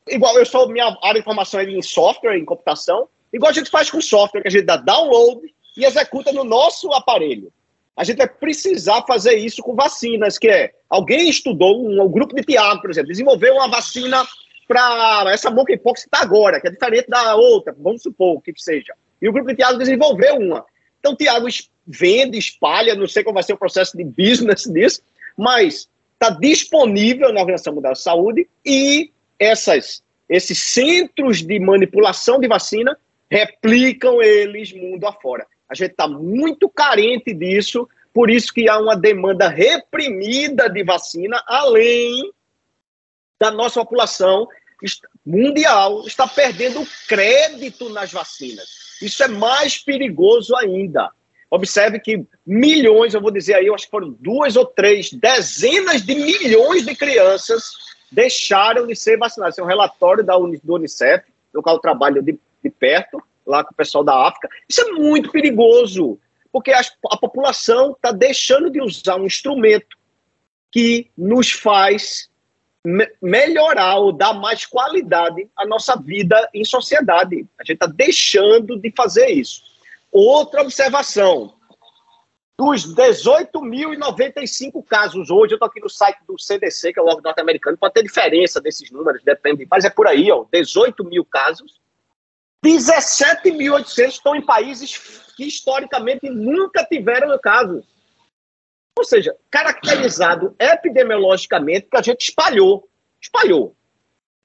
[0.08, 3.70] Igual eu sou, minha área de formação é em software, em computação, igual a gente
[3.70, 5.40] faz com software, que a gente dá download
[5.76, 7.52] e executa no nosso aparelho.
[7.96, 12.34] A gente vai precisar fazer isso com vacinas, que é alguém estudou, um, um grupo
[12.34, 14.24] de Tiago, por exemplo, desenvolveu uma vacina
[14.68, 18.52] para essa monkeypox que está agora, que é diferente da outra, vamos supor, o que,
[18.52, 18.94] que seja.
[19.20, 20.64] E o grupo de Tiago desenvolveu uma.
[21.00, 21.46] Então, o Tiago
[21.86, 25.00] vende, espalha, não sei qual vai ser o processo de business disso,
[25.36, 32.48] mas está disponível na Organização Mundial da Saúde e essas, esses centros de manipulação de
[32.48, 32.96] vacina
[33.30, 35.46] replicam eles mundo afora.
[35.68, 41.42] A gente está muito carente disso, por isso que há uma demanda reprimida de vacina,
[41.46, 42.32] além
[43.38, 44.48] da nossa população
[45.24, 48.68] mundial está perdendo crédito nas vacinas.
[49.02, 51.10] Isso é mais perigoso ainda.
[51.50, 56.02] Observe que milhões, eu vou dizer aí, eu acho que foram duas ou três, dezenas
[56.02, 57.72] de milhões de crianças
[58.10, 59.54] deixaram de ser vacinadas.
[59.54, 63.64] Esse é um relatório da do Unicef, no qual eu trabalho de, de perto, lá
[63.64, 64.48] com o pessoal da África.
[64.68, 66.18] Isso é muito perigoso,
[66.52, 69.96] porque a, a população está deixando de usar um instrumento
[70.70, 72.28] que nos faz
[72.84, 77.44] me melhorar ou dar mais qualidade à nossa vida em sociedade.
[77.58, 79.62] A gente está deixando de fazer isso.
[80.12, 81.55] Outra observação.
[82.58, 87.22] Dos 18.095 casos hoje, eu estou aqui no site do CDC, que é o órgão
[87.24, 91.78] norte-americano, pode ter diferença desses números, depende, mas é por aí, ó, 18 mil casos.
[92.64, 94.96] 17.800 estão em países
[95.36, 97.84] que historicamente nunca tiveram casos.
[98.98, 102.88] Ou seja, caracterizado epidemiologicamente que a gente espalhou.
[103.20, 103.76] Espalhou.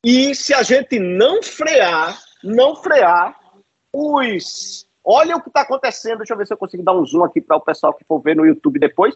[0.03, 3.39] E se a gente não frear, não frear,
[3.93, 4.87] os.
[5.03, 6.19] Olha o que está acontecendo.
[6.19, 8.19] Deixa eu ver se eu consigo dar um zoom aqui para o pessoal que for
[8.19, 9.15] ver no YouTube depois.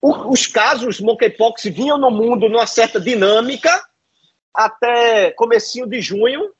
[0.00, 3.70] O, os casos monkeypox vinham no mundo numa certa dinâmica
[4.52, 6.52] até comecinho de junho,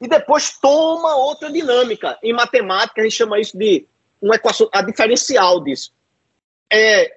[0.00, 2.18] e depois toma outra dinâmica.
[2.22, 3.86] Em matemática, a gente chama isso de
[4.20, 5.92] uma equação, a diferencial disso.
[6.70, 7.14] É,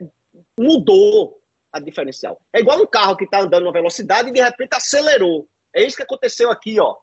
[0.60, 2.42] mudou a diferencial.
[2.52, 5.48] É igual um carro que está andando uma velocidade e de repente acelerou.
[5.74, 6.98] É isso que aconteceu aqui, ó.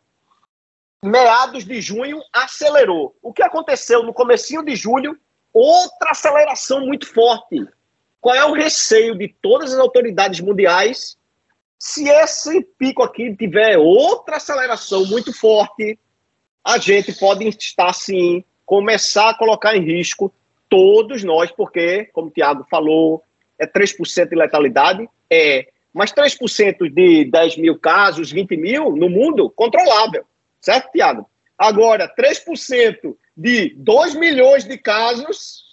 [1.02, 3.16] Meados de junho acelerou.
[3.22, 5.18] O que aconteceu no comecinho de julho?
[5.52, 7.66] Outra aceleração muito forte.
[8.20, 11.18] Qual é o receio de todas as autoridades mundiais
[11.78, 15.98] se esse pico aqui tiver outra aceleração muito forte,
[16.64, 20.32] a gente pode estar, sim, começar a colocar em risco
[20.68, 23.22] todos nós, porque, como o Tiago falou,
[23.58, 25.08] é 3% de letalidade?
[25.30, 25.68] É.
[25.94, 30.24] Mas 3% de 10 mil casos, 20 mil no mundo, controlável.
[30.60, 31.28] Certo, Tiago?
[31.56, 35.64] Agora, 3% de 2 milhões de casos,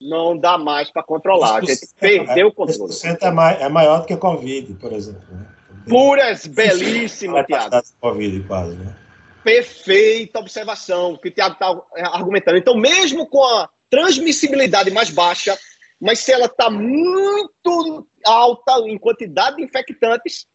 [0.00, 1.56] não dá mais para controlar.
[1.56, 2.92] A gente perdeu o controle.
[2.92, 5.22] 3% é, é maior do que a Covid, por exemplo.
[5.30, 5.46] Né?
[5.86, 7.82] Puras, belíssima, Tiago.
[8.00, 8.96] Covid, quase, né?
[9.44, 11.74] Perfeita observação que o Tiago está
[12.12, 12.58] argumentando.
[12.58, 15.58] Então, mesmo com a transmissibilidade mais baixa,
[16.00, 20.46] mas se ela está muito alta em quantidade de infectantes,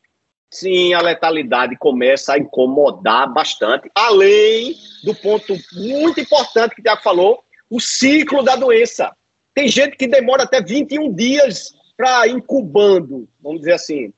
[0.55, 3.89] sim, a letalidade começa a incomodar bastante.
[3.93, 9.15] Além do ponto muito importante que o Tiago falou, o ciclo da doença.
[9.53, 14.13] Tem gente que demora até 21 dias para incubando, vamos dizer assim.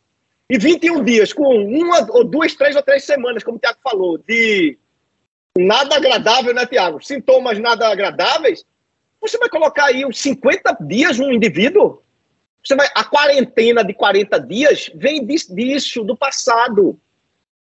[0.49, 4.17] E 21 dias, com uma ou duas, três ou três semanas, como o Tiago falou,
[4.17, 4.77] de
[5.57, 7.03] nada agradável, né, Tiago?
[7.03, 8.65] Sintomas nada agradáveis.
[9.19, 12.01] Você vai colocar aí uns 50 dias no indivíduo?
[12.95, 16.99] A quarentena de 40 dias vem disso, do passado.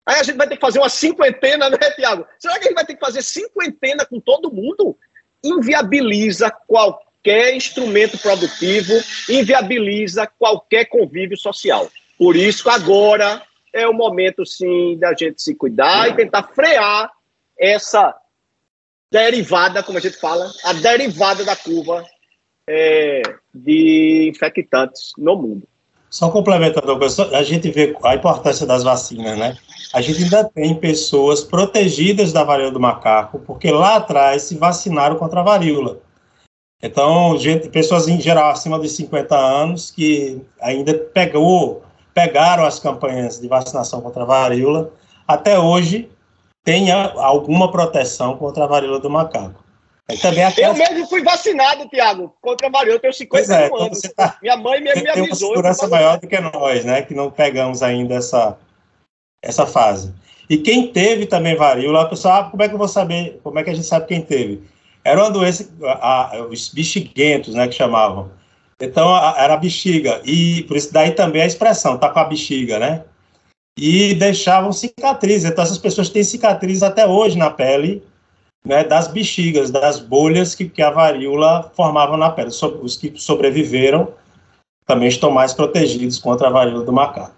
[0.05, 2.25] Aí a gente vai ter que fazer uma cinquentena, né, Tiago?
[2.39, 4.97] Será que a gente vai ter que fazer cinquentena com todo mundo?
[5.43, 8.93] Inviabiliza qualquer instrumento produtivo,
[9.29, 11.89] inviabiliza qualquer convívio social.
[12.17, 13.43] Por isso, agora
[13.73, 17.11] é o momento, sim, da gente se cuidar e tentar frear
[17.59, 18.15] essa
[19.11, 22.05] derivada, como a gente fala, a derivada da curva
[22.67, 23.21] é,
[23.53, 25.63] de infectantes no mundo.
[26.09, 26.97] Só complementando,
[27.35, 29.57] a gente vê a importância das vacinas, né?
[29.93, 35.17] A gente ainda tem pessoas protegidas da varíola do macaco, porque lá atrás se vacinaram
[35.17, 35.99] contra a varíola.
[36.81, 41.81] Então, gente, pessoas em geral acima de 50 anos que ainda pegou
[42.13, 44.91] pegaram as campanhas de vacinação contra a varíola,
[45.27, 46.09] até hoje
[46.63, 49.63] tenha alguma proteção contra a varíola do macaco.
[50.21, 53.99] Também Eu mesmo fui vacinado, Tiago, contra a varíola, eu tenho 50 é, anos.
[54.15, 54.37] Tá...
[54.41, 55.25] Minha mãe mesmo me avisou.
[55.25, 58.57] Tem uma segurança maior do que nós, né, que não pegamos ainda essa,
[59.41, 60.13] essa fase.
[60.49, 63.59] E quem teve também varíola, a pessoa, ah, como é que eu vou saber, como
[63.59, 64.63] é que a gente sabe quem teve?
[65.03, 68.31] Era uma doença, a, a, os bexiguentos, né, que chamavam.
[68.79, 70.21] Então, era a bexiga.
[70.23, 73.03] E por isso daí também a expressão, tá com a bexiga, né?
[73.77, 75.49] E deixavam cicatrizes.
[75.49, 78.03] Então, essas pessoas têm cicatrizes até hoje na pele,
[78.65, 82.49] né, das bexigas, das bolhas que, que a varíola formava na pele.
[82.49, 84.09] Os que sobreviveram
[84.85, 87.37] também estão mais protegidos contra a varíola do macaco.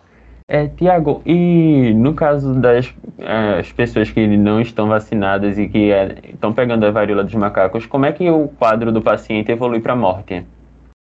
[0.52, 5.92] É, Tiago, e no caso das é, as pessoas que não estão vacinadas e que
[5.92, 9.80] é, estão pegando a varíola dos macacos, como é que o quadro do paciente evolui
[9.80, 10.44] para a morte?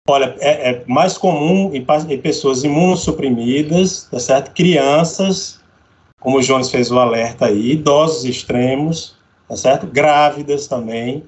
[0.09, 4.55] Olha, é, é mais comum em, em, pessoas imunossuprimidas, tá certo?
[4.55, 5.61] Crianças,
[6.19, 9.16] como o Jones fez o alerta aí, idosos extremos,
[9.49, 9.87] tá certo?
[9.87, 11.25] Grávidas também.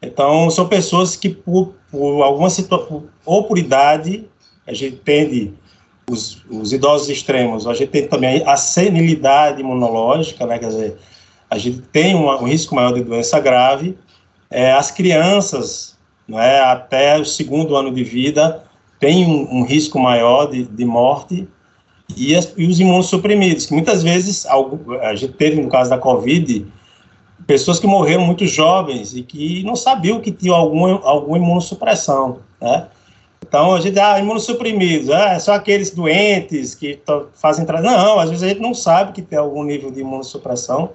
[0.00, 4.24] Então, são pessoas que, por, por alguma situação, ou por idade,
[4.66, 5.52] a gente tende,
[6.10, 10.58] os, os idosos extremos, a gente tem também a senilidade imunológica, né?
[10.58, 10.96] Quer dizer,
[11.48, 13.96] a gente tem um risco maior de doença grave.
[14.50, 15.96] É, as crianças,
[16.30, 16.60] é?
[16.60, 18.64] até o segundo ano de vida,
[18.98, 21.48] tem um, um risco maior de, de morte,
[22.16, 26.66] e, as, e, os imunossuprimidos, que muitas vezes, a gente teve no caso da Covid,
[27.46, 32.88] pessoas que morreram muito jovens e que não sabiam que tinham alguma, alguma imunossupressão, né?
[33.46, 36.98] Então, a gente, ah, imunossuprimidos, ah, são aqueles doentes que
[37.34, 37.66] fazem...
[37.66, 40.90] Não, às vezes a gente não sabe que tem algum nível de imunossupressão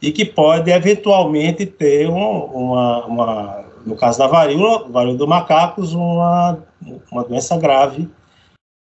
[0.00, 5.92] e que pode, eventualmente, ter um, uma, uma no caso da varíola, varíola do macacos,
[5.92, 6.58] uma,
[7.10, 8.08] uma doença grave,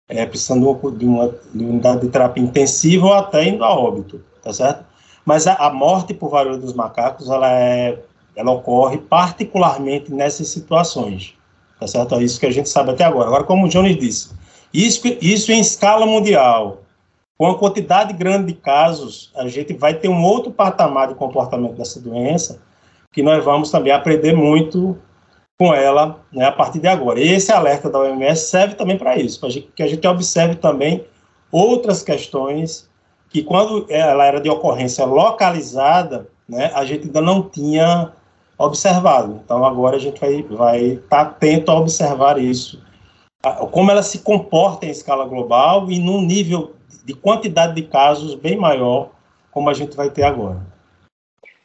[0.09, 0.61] é, precisando
[0.93, 4.85] de uma, de uma unidade de terapia intensiva ou até indo a óbito, tá certo?
[5.29, 7.99] Mas a, a morte por varíola dos macacos, ela, é,
[8.35, 11.35] ela ocorre particularmente nessas situações,
[11.79, 12.15] tá certo?
[12.15, 13.27] É isso que a gente sabe até agora.
[13.27, 14.31] Agora, como o Jones disse,
[14.73, 16.79] isso, isso em escala mundial,
[17.37, 21.75] com a quantidade grande de casos, a gente vai ter um outro patamar de comportamento
[21.75, 22.63] dessa doença,
[23.13, 24.97] que nós vamos também aprender muito
[25.59, 27.21] com ela né, a partir de agora.
[27.21, 31.05] E esse alerta da OMS serve também para isso, para que a gente observe também
[31.53, 32.88] outras questões
[33.31, 38.13] que, quando ela era de ocorrência localizada, né, a gente ainda não tinha
[38.57, 39.41] observado.
[39.45, 42.83] Então, agora a gente vai estar vai tá atento a observar isso,
[43.71, 46.75] como ela se comporta em escala global e num nível
[47.05, 49.11] de quantidade de casos bem maior,
[49.51, 50.61] como a gente vai ter agora.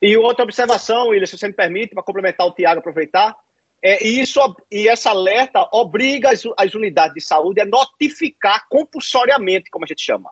[0.02, 3.36] E outra observação, William, se você me permite, para complementar o Tiago, aproveitar,
[3.82, 4.40] é, isso,
[4.72, 10.02] e essa alerta obriga as, as, unidades de saúde a notificar compulsoriamente, como a gente
[10.02, 10.32] chama.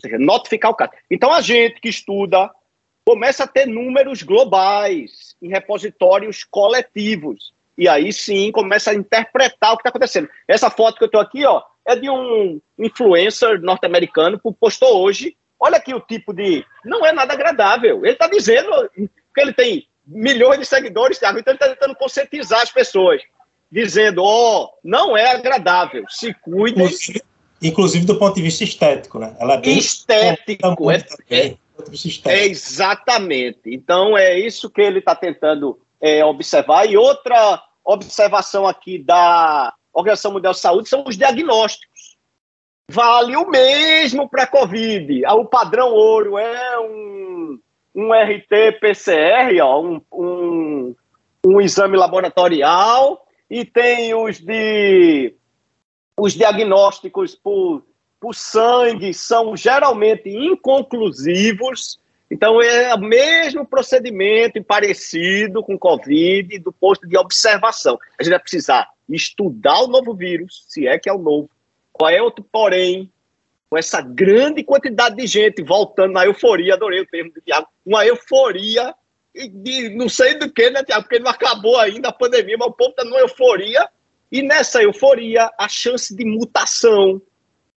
[0.00, 0.92] Seja, notificar o caso.
[1.10, 2.50] Então, a gente que estuda
[3.04, 7.52] começa a ter números globais em repositórios coletivos.
[7.76, 10.28] E aí sim começa a interpretar o que está acontecendo.
[10.46, 15.36] Essa foto que eu estou aqui, ó, é de um influencer norte-americano que postou hoje.
[15.58, 16.64] Olha aqui o tipo de.
[16.84, 18.04] Não é nada agradável.
[18.04, 22.70] Ele está dizendo que ele tem milhões de seguidores, então ele está tentando conscientizar as
[22.70, 23.22] pessoas,
[23.70, 26.88] dizendo: ó, oh, não é agradável, se cuidem.
[27.62, 29.36] Inclusive, do ponto de vista estético, né?
[29.38, 30.90] Ela é bem estético.
[30.90, 30.96] É,
[31.28, 31.56] é,
[32.24, 33.60] é, exatamente.
[33.66, 36.88] Então é isso que ele está tentando é, observar.
[36.88, 42.16] E outra observação aqui da Organização Mundial de Saúde são os diagnósticos.
[42.90, 45.24] Vale o mesmo para a Covid.
[45.24, 47.58] Ah, o padrão ouro é um,
[47.94, 50.94] um RT-PCR, um, um,
[51.46, 55.34] um exame laboratorial, e tem os de
[56.20, 57.84] os diagnósticos por,
[58.20, 61.98] por sangue são geralmente inconclusivos
[62.30, 67.98] então, é o mesmo procedimento parecido com Covid do posto de observação.
[68.16, 71.50] A gente vai precisar estudar o novo vírus, se é que é o novo.
[71.92, 73.10] Qual é outro porém?
[73.68, 78.06] Com essa grande quantidade de gente voltando na euforia, adorei o termo do Tiago, uma
[78.06, 78.94] euforia
[79.34, 81.02] de não sei do que, né, Tiago?
[81.02, 83.88] Porque não acabou ainda a pandemia, mas o povo está numa euforia.
[84.30, 87.20] E nessa euforia, a chance de mutação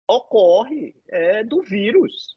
[0.06, 2.36] ocorre é, do vírus.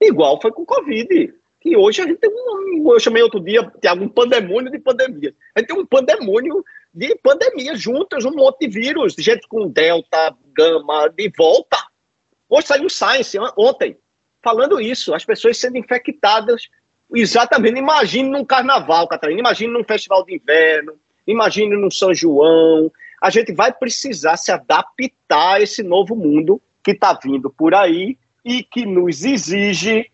[0.00, 1.34] Igual foi com o Covid.
[1.60, 2.92] Que hoje a gente tem um.
[2.92, 5.34] Eu chamei outro dia, Tiago, um pandemônio de pandemia.
[5.54, 6.64] A gente tem um pandemônio
[6.94, 11.76] de pandemia juntas, um monte de vírus, gente com Delta, Gama, de volta.
[12.48, 13.98] Hoje saiu o Science, ontem,
[14.42, 16.68] falando isso, as pessoas sendo infectadas.
[17.12, 22.90] Exatamente, imagine num carnaval, Catarina, imagine num festival de inverno, imagine num São João.
[23.20, 28.16] A gente vai precisar se adaptar a esse novo mundo que está vindo por aí
[28.44, 30.10] e que nos exige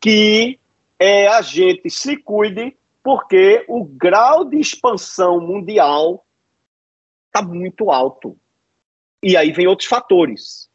[0.00, 0.58] que
[0.98, 6.24] é, a gente se cuide, porque o grau de expansão mundial
[7.26, 8.38] está muito alto.
[9.22, 10.68] E aí vem outros fatores.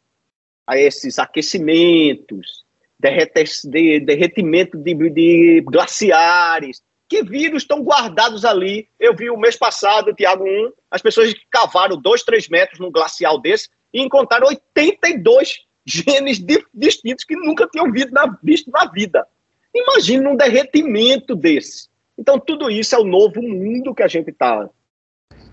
[0.66, 2.64] Aí esses aquecimentos,
[2.98, 8.88] derretimento de, de glaciares, que vírus estão guardados ali.
[8.98, 12.92] Eu vi o mês passado, Tiago 1, as pessoas que cavaram 2, 3 metros num
[12.92, 16.38] glacial desse e encontraram 82 genes
[16.72, 19.26] distintos que nunca tinham visto na, visto na vida.
[19.74, 21.88] Imagine um derretimento desse.
[22.16, 24.68] Então, tudo isso é o novo mundo que a gente está.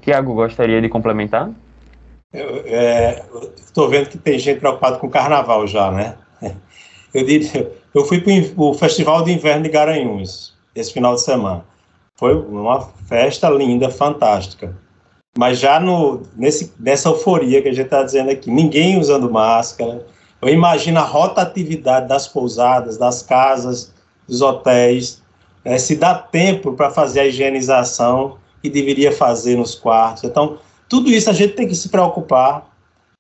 [0.02, 1.50] Tiago, gostaria de complementar?
[3.56, 6.18] Estou é, vendo que tem gente preocupada com o carnaval já, né?
[7.14, 11.66] Eu, diria, eu fui para o Festival de Inverno de Garanhuns esse final de semana.
[12.16, 14.76] Foi uma festa linda, fantástica.
[15.38, 20.06] Mas já no, nesse, nessa euforia que a gente está dizendo aqui, ninguém usando máscara,
[20.42, 23.94] eu imagino a rotatividade das pousadas, das casas,
[24.28, 25.22] dos hotéis,
[25.64, 30.24] né, se dá tempo para fazer a higienização que deveria fazer nos quartos.
[30.24, 30.58] Então,
[30.90, 32.68] tudo isso a gente tem que se preocupar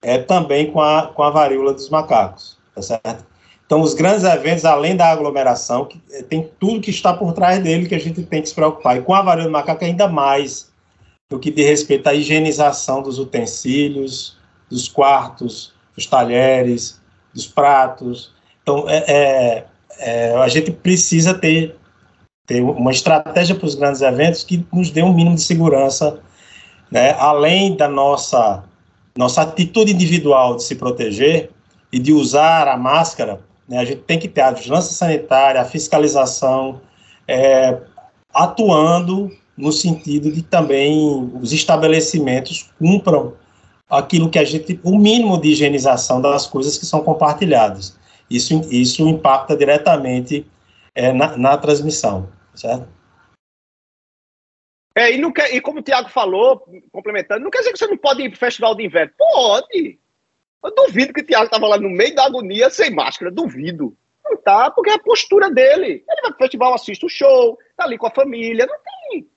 [0.01, 3.25] é, também com a, com a varíola dos macacos, tá certo?
[3.67, 7.61] Então, os grandes eventos, além da aglomeração, que, é, tem tudo que está por trás
[7.61, 8.97] dele que a gente tem que se preocupar.
[8.97, 10.71] E com a varíola do macaco, ainda mais
[11.29, 14.37] no que diz respeito à higienização dos utensílios,
[14.69, 17.01] dos quartos, dos talheres,
[17.33, 18.31] dos pratos.
[18.63, 19.65] Então, é, é,
[19.99, 21.75] é, a gente precisa ter,
[22.45, 26.21] ter uma estratégia para os grandes eventos que nos dê um mínimo de segurança,
[26.89, 27.11] né?
[27.19, 28.63] além da nossa,
[29.17, 31.51] nossa atitude individual de se proteger
[31.91, 33.77] e de usar a máscara, né?
[33.77, 36.81] a gente tem que ter a vigilância sanitária, a fiscalização,
[37.27, 37.77] é,
[38.33, 43.35] atuando no sentido de também os estabelecimentos cumpram
[43.89, 47.97] aquilo que a gente, o mínimo de higienização das coisas que são compartilhadas.
[48.29, 50.45] Isso, isso impacta diretamente
[50.93, 52.87] é, na, na, transmissão, certo?
[54.95, 57.87] É, e, não quer, e como o Tiago falou, complementando, não quer dizer que você
[57.87, 59.13] não pode ir para o festival de inverno.
[59.17, 59.99] Pode!
[60.63, 63.95] Eu duvido que o Tiago estava lá no meio da agonia sem máscara, duvido.
[64.23, 66.03] Não tá, porque é a postura dele.
[66.07, 69.27] Ele vai para o festival, assiste o show, tá ali com a família, não tem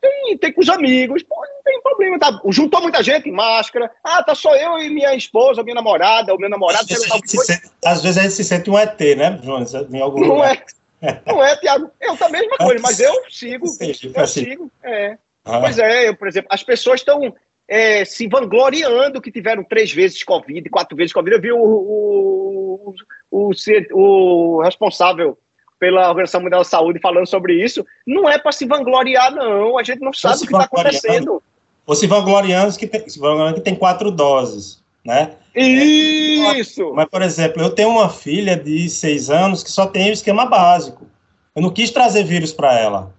[0.00, 2.18] tem, tem com os amigos, pô, não tem problema.
[2.18, 3.90] Tá, juntou muita gente em máscara.
[4.02, 6.82] Ah, tá só eu e minha esposa, minha namorada, o meu namorado.
[6.82, 9.74] Às vezes, sente, às vezes a gente se sente um ET, né, Jonas?
[9.74, 10.64] Em algum não lugar.
[11.00, 11.20] é.
[11.26, 11.90] Não é, Tiago.
[12.00, 13.66] Eu também a mesma coisa, mas eu sigo.
[14.14, 14.70] eu sigo.
[14.82, 15.16] É.
[15.44, 15.60] Ah.
[15.60, 17.34] Pois é, eu, por exemplo, as pessoas estão
[17.68, 21.36] é, se vangloriando que tiveram três vezes Covid, quatro vezes Covid.
[21.36, 22.94] Eu vi o, o,
[23.30, 23.50] o,
[23.92, 25.36] o, responsável
[25.78, 29.78] pela Organização Mundial da Saúde falando sobre isso, não é para se vangloriar, não.
[29.78, 31.42] A gente não sabe o que está acontecendo.
[31.86, 35.36] Ou se vangloriando que tem, se vangloriando que tem quatro doses, né?
[35.54, 36.92] Isso!
[36.94, 40.46] Mas, por exemplo, eu tenho uma filha de seis anos que só tem o esquema
[40.46, 41.06] básico.
[41.54, 43.14] Eu não quis trazer vírus para ela.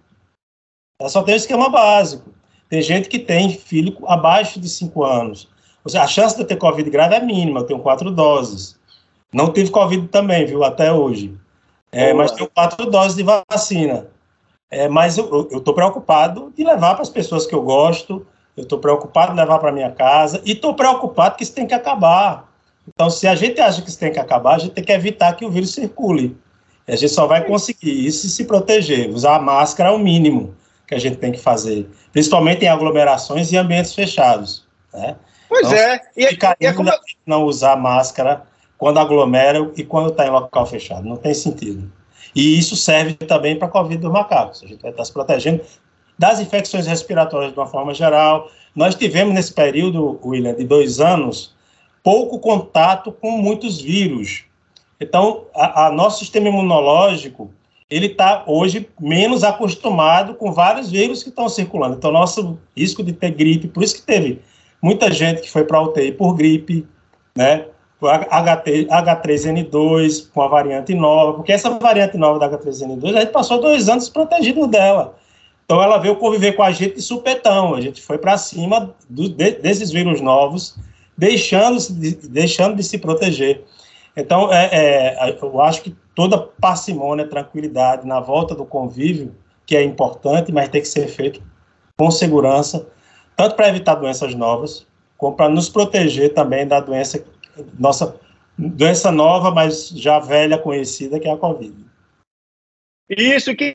[0.99, 2.33] Ela só tem o esquema básico.
[2.69, 5.49] Tem gente que tem filho abaixo de 5 anos.
[5.83, 8.77] Ou seja, a chance de eu ter Covid grave é mínima, eu tenho quatro doses.
[9.33, 11.33] Não tive Covid também, viu, até hoje.
[11.91, 14.07] É, mas tenho quatro doses de vacina.
[14.69, 18.77] É, mas eu estou preocupado de levar para as pessoas que eu gosto, eu estou
[18.77, 22.47] preocupado de levar para minha casa e estou preocupado que isso tem que acabar.
[22.87, 25.33] Então, se a gente acha que isso tem que acabar, a gente tem que evitar
[25.33, 26.37] que o vírus circule.
[26.87, 29.09] A gente só vai conseguir isso se proteger.
[29.09, 30.55] Usar a máscara é o mínimo
[30.89, 34.65] que a gente tem que fazer, principalmente em aglomerações e ambientes fechados.
[34.91, 35.15] Né?
[35.47, 36.01] Pois então, é.
[36.17, 36.89] E, é, e é como...
[37.27, 38.41] não usar máscara
[38.75, 41.07] quando aglomera e quando está em local fechado.
[41.07, 41.91] Não tem sentido.
[42.35, 44.63] E isso serve também para a Covid dos macacos.
[44.63, 45.61] A gente vai estar se protegendo
[46.17, 48.49] das infecções respiratórias de uma forma geral.
[48.75, 51.53] Nós tivemos nesse período, William, de dois anos,
[52.03, 54.43] pouco contato com muitos vírus.
[54.99, 57.53] Então, a, a nosso sistema imunológico
[57.89, 61.95] ele está hoje menos acostumado com vários vírus que estão circulando.
[61.95, 64.41] Então, nosso risco de ter gripe, por isso que teve
[64.81, 66.87] muita gente que foi para a UTI por gripe,
[67.35, 67.65] né?
[68.01, 73.59] HT, H3N2 com a variante nova, porque essa variante nova da H3N2, a gente passou
[73.59, 75.17] dois anos protegido dela.
[75.65, 79.29] Então ela veio conviver com a gente de supetão, a gente foi para cima do,
[79.29, 80.75] de, desses vírus novos,
[81.17, 83.63] deixando, de, deixando de se proteger.
[84.15, 89.35] Então, é, é, eu acho que toda parcimônia, tranquilidade na volta do convívio,
[89.65, 91.41] que é importante, mas tem que ser feito
[91.97, 92.87] com segurança,
[93.35, 94.87] tanto para evitar doenças novas,
[95.17, 97.23] como para nos proteger também da doença
[97.77, 98.19] nossa
[98.57, 101.85] doença nova, mas já velha conhecida, que é a Covid.
[103.09, 103.73] Isso, que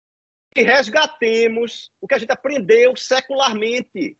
[0.56, 4.16] resgatemos o que a gente aprendeu secularmente.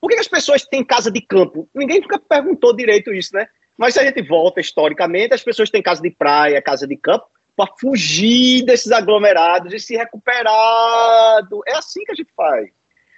[0.00, 1.68] Por que as pessoas têm casa de campo?
[1.74, 3.48] Ninguém nunca perguntou direito isso, né?
[3.78, 7.26] Mas se a gente volta historicamente, as pessoas têm casa de praia, casa de campo,
[7.56, 11.46] para fugir desses aglomerados e se recuperar.
[11.66, 12.68] É assim que a gente faz.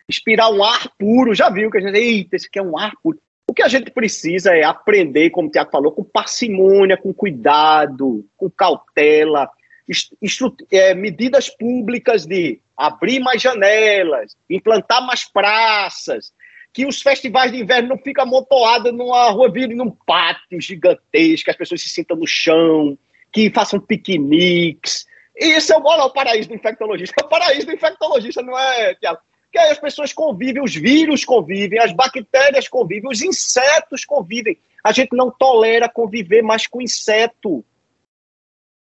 [0.09, 1.35] Inspirar um ar puro.
[1.35, 1.97] Já viu que a gente.
[1.97, 3.19] Eita, esse aqui é um ar puro.
[3.49, 8.25] O que a gente precisa é aprender, como o Tiago falou, com parcimônia, com cuidado,
[8.37, 9.51] com cautela,
[10.71, 16.33] é, medidas públicas de abrir mais janelas, implantar mais praças,
[16.73, 21.51] que os festivais de inverno não ficam amontoados numa rua, virem num pátio gigantesco, que
[21.51, 22.97] as pessoas se sintam no chão,
[23.33, 25.07] que façam piqueniques.
[25.35, 27.15] Esse é olha, o paraíso do infectologista.
[27.21, 29.21] É o paraíso do infectologista, não é, Tiago?
[29.51, 34.57] que aí as pessoas convivem, os vírus convivem, as bactérias convivem, os insetos convivem.
[34.83, 37.65] A gente não tolera conviver mais com inseto.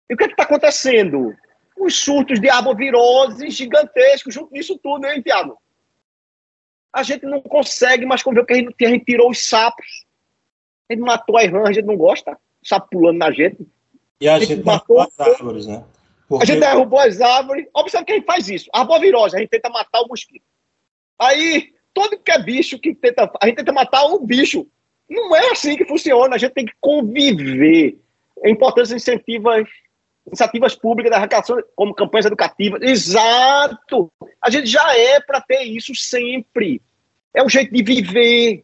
[0.09, 1.33] E o que é está acontecendo?
[1.77, 5.57] Os surtos de arbovirose gigantescos junto nisso tudo, hein, Tiago?
[6.91, 10.05] A gente não consegue mais conviver, porque a gente, a gente tirou os sapos.
[10.89, 12.37] A gente matou a rã, a gente não gosta.
[12.63, 13.67] Sapo pulando na gente.
[14.19, 15.83] E a, a gente, gente matou as árvores, né?
[16.27, 16.43] Porque...
[16.43, 17.67] A gente derrubou as árvores.
[17.73, 18.69] Observe quem faz isso.
[18.73, 20.43] Arbovirose, a gente tenta matar o mosquito.
[21.19, 23.31] Aí, todo que é bicho que tenta.
[23.41, 24.67] A gente tenta matar o bicho.
[25.09, 26.35] Não é assim que funciona.
[26.35, 27.97] A gente tem que conviver.
[28.43, 29.67] É importante incentivas,
[30.27, 32.81] iniciativas públicas da arrecadação, como campanhas educativas.
[32.81, 34.11] Exato!
[34.41, 36.81] A gente já é para ter isso sempre.
[37.33, 38.63] É um jeito de viver.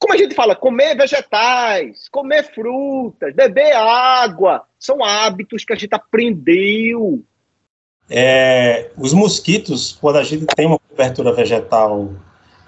[0.00, 5.94] Como a gente fala, comer vegetais, comer frutas, beber água, são hábitos que a gente
[5.94, 7.22] aprendeu.
[8.10, 12.10] É, os mosquitos, quando a gente tem uma cobertura vegetal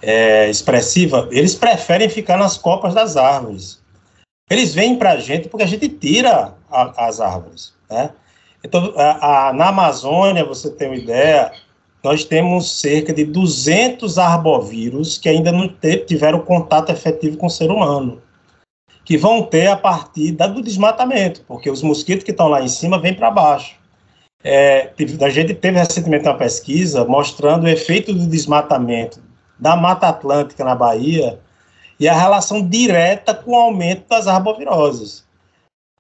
[0.00, 3.82] é, expressiva, eles preferem ficar nas copas das árvores.
[4.48, 7.74] Eles vêm para a gente porque a gente tira a, as árvores.
[7.94, 8.10] Né?
[8.62, 11.52] Então, a, a, na Amazônia, você tem uma ideia,
[12.02, 15.68] nós temos cerca de 200 arbovírus que ainda não
[16.06, 18.20] tiveram contato efetivo com o ser humano,
[19.04, 22.68] que vão ter a partir da, do desmatamento, porque os mosquitos que estão lá em
[22.68, 23.76] cima vêm para baixo.
[24.42, 24.92] É,
[25.22, 29.22] a gente teve recentemente uma pesquisa mostrando o efeito do desmatamento
[29.58, 31.38] da Mata Atlântica na Bahia
[31.98, 35.24] e a relação direta com o aumento das arboviroses,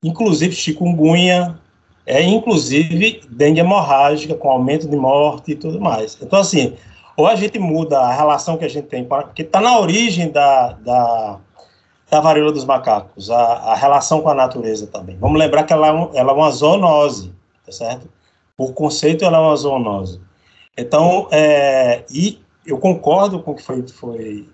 [0.02, 1.58] inclusive chikungunya,
[2.06, 6.18] é, inclusive dengue hemorrágica, com aumento de morte e tudo mais.
[6.20, 6.76] Então, assim,
[7.16, 10.72] ou a gente muda a relação que a gente tem, que está na origem da,
[10.72, 11.38] da,
[12.10, 15.16] da varíola dos macacos, a, a, relação com a natureza também.
[15.18, 17.32] Vamos lembrar que ela, é ela é uma zoonose,
[17.64, 18.08] tá certo?
[18.56, 20.20] Por conceito, ela é uma zoonose.
[20.76, 24.48] Então, é, e eu concordo com o que foi, foi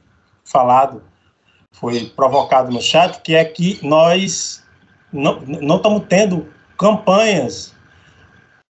[0.44, 1.02] falado,
[1.72, 4.62] foi provocado no chat, que é que nós
[5.12, 6.46] não, não estamos tendo
[6.80, 7.74] campanhas.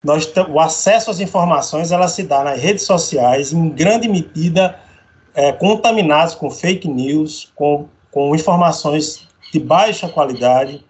[0.02, 4.80] Nós, o acesso às informações ela se dá nas redes sociais, em grande medida
[5.34, 10.84] é, com fake news, com, com informações de baixa qualidade,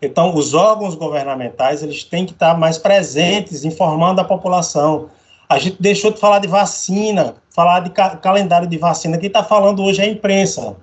[0.00, 5.08] então, os órgãos governamentais eles têm que estar mais presentes, informando a população.
[5.48, 9.16] A gente deixou de falar de vacina, falar de ca calendário de vacina.
[9.16, 10.76] Quem está falando hoje é a imprensa.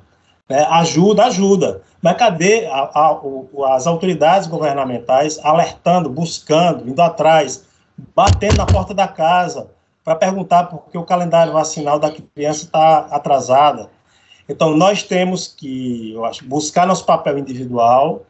[0.50, 0.66] Né?
[0.70, 1.82] Ajuda, ajuda.
[2.02, 7.66] Mas cadê a, a, o, as autoridades governamentais alertando, buscando, indo atrás,
[8.16, 9.70] batendo na porta da casa
[10.04, 13.90] para perguntar por que o calendário vacinal da criança está atrasada?
[14.48, 18.24] Então, nós temos que, eu acho, buscar nosso papel individual,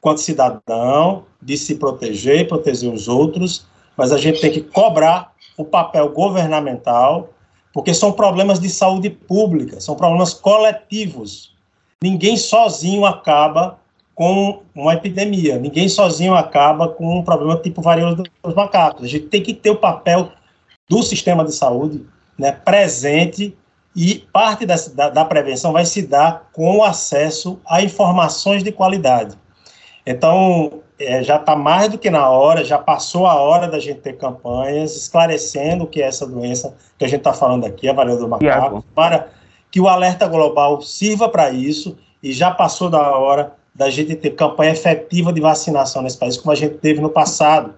[0.00, 3.64] quanto cidadão, de se proteger e proteger os outros,
[3.96, 7.30] mas a gente tem que cobrar o papel governamental,
[7.74, 11.52] porque são problemas de saúde pública, são problemas coletivos.
[12.00, 13.78] Ninguém sozinho acaba
[14.14, 19.04] com uma epidemia, ninguém sozinho acaba com um problema tipo varíola dos macacos.
[19.04, 20.30] A gente tem que ter o papel
[20.88, 22.06] do sistema de saúde
[22.38, 23.56] né, presente
[23.96, 24.76] e parte da,
[25.08, 29.36] da, prevenção vai se dar com o acesso a informações de qualidade.
[30.06, 34.00] Então, é, já está mais do que na hora, já passou a hora da gente
[34.00, 37.92] ter campanhas esclarecendo o que é essa doença que a gente está falando aqui, a
[37.92, 39.28] varíola do macaco, para
[39.70, 44.30] que o alerta global sirva para isso e já passou da hora da gente ter
[44.30, 47.74] campanha efetiva de vacinação nesse país, como a gente teve no passado.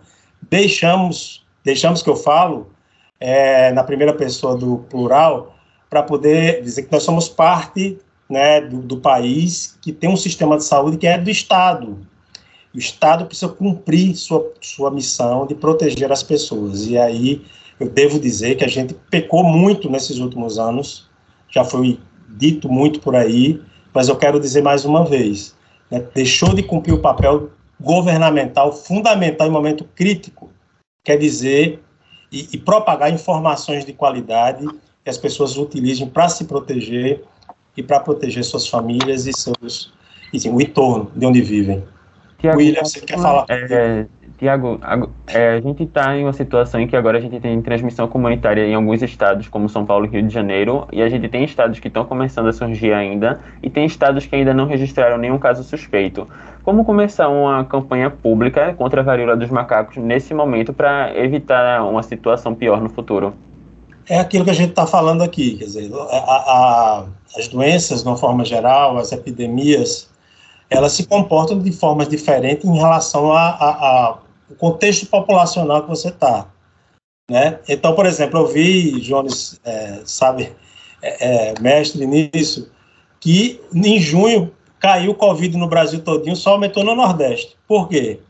[0.50, 2.70] Deixamos, deixamos que eu falo,
[3.18, 5.54] é, na primeira pessoa do plural,
[5.88, 7.98] para poder dizer que nós somos parte
[8.28, 11.98] né, do, do, país que tem um sistema de saúde que é do Estado.
[12.76, 16.86] O Estado precisa cumprir sua, sua missão de proteger as pessoas.
[16.86, 17.42] E aí
[17.80, 21.08] eu devo dizer que a gente pecou muito nesses últimos anos,
[21.48, 21.98] já foi
[22.28, 23.62] dito muito por aí,
[23.94, 25.56] mas eu quero dizer mais uma vez:
[25.90, 27.48] né, deixou de cumprir o papel
[27.80, 30.50] governamental fundamental em momento crítico,
[31.02, 31.82] quer dizer,
[32.30, 34.66] e, e propagar informações de qualidade
[35.02, 37.24] que as pessoas utilizem para se proteger
[37.74, 39.94] e para proteger suas famílias e seus
[40.30, 41.82] enfim, o entorno de onde vivem.
[42.46, 43.46] Tiago, William, você quer falar?
[43.48, 44.06] É,
[44.38, 44.80] Tiago,
[45.26, 48.66] é, a gente está em uma situação em que agora a gente tem transmissão comunitária
[48.66, 51.78] em alguns estados, como São Paulo e Rio de Janeiro, e a gente tem estados
[51.78, 55.64] que estão começando a surgir ainda, e tem estados que ainda não registraram nenhum caso
[55.64, 56.28] suspeito.
[56.62, 62.02] Como começar uma campanha pública contra a varíola dos macacos nesse momento para evitar uma
[62.02, 63.32] situação pior no futuro?
[64.08, 68.08] é aquilo que a gente está falando aqui, quer dizer, a, a, as doenças, de
[68.08, 70.08] uma forma geral, as epidemias,
[70.68, 74.22] elas se comportam de formas diferentes em relação ao
[74.58, 76.46] contexto populacional que você está.
[77.30, 77.58] Né?
[77.68, 80.52] Então, por exemplo, eu vi, Jones, é, sabe,
[81.02, 82.70] é, é, mestre nisso,
[83.20, 87.56] que em junho caiu o Covid no Brasil todinho, só aumentou no Nordeste.
[87.66, 88.20] Por quê?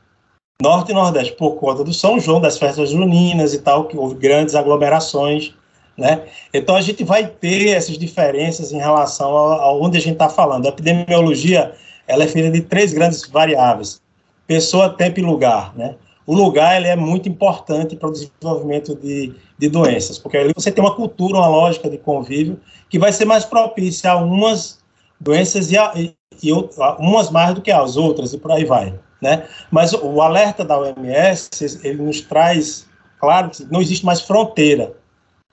[0.63, 4.15] Norte e Nordeste, por conta do São João, das festas juninas e tal, que houve
[4.15, 5.55] grandes aglomerações
[5.97, 6.25] né?
[6.53, 10.29] Então a gente vai ter essas diferenças em relação a, a onde a gente está
[10.29, 10.67] falando.
[10.67, 11.75] A epidemiologia
[12.07, 14.01] ela é feita de três grandes variáveis:
[14.47, 15.77] pessoa, tempo e lugar.
[15.77, 15.97] Né?
[16.27, 20.73] O lugar ele é muito importante para o desenvolvimento de, de doenças, porque ali você
[20.73, 24.81] tem uma cultura, uma lógica de convívio que vai ser mais propícia a umas
[25.21, 26.53] doenças e, a, e, e
[26.99, 28.99] umas mais do que as outras e por aí vai.
[29.23, 29.47] Né?
[29.71, 31.49] Mas o alerta da OMS
[31.83, 32.87] ele nos traz,
[33.19, 34.95] claro, que não existe mais fronteira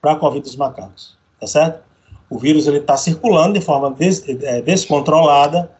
[0.01, 1.82] para a Covid dos macacos, tá certo?
[2.30, 5.72] O vírus ele está circulando de forma des, é, descontrolada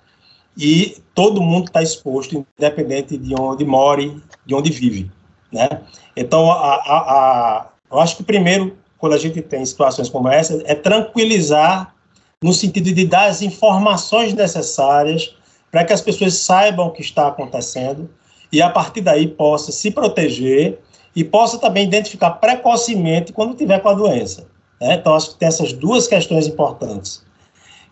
[0.58, 5.12] e todo mundo está exposto, independente de onde more, de onde vive,
[5.52, 5.68] né?
[6.16, 10.62] Então, a, a, a, eu acho que primeiro, quando a gente tem situações como essa,
[10.66, 11.94] é tranquilizar
[12.42, 15.36] no sentido de dar as informações necessárias
[15.72, 18.10] para que as pessoas saibam o que está acontecendo
[18.52, 20.80] e a partir daí possa se proteger
[21.16, 24.46] e possa também identificar precocemente quando tiver com a doença.
[24.80, 24.96] Né?
[24.96, 27.24] Então, acho que tem essas duas questões importantes,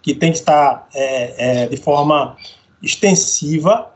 [0.02, 2.36] que tem que estar é, é, de forma
[2.82, 3.92] extensiva,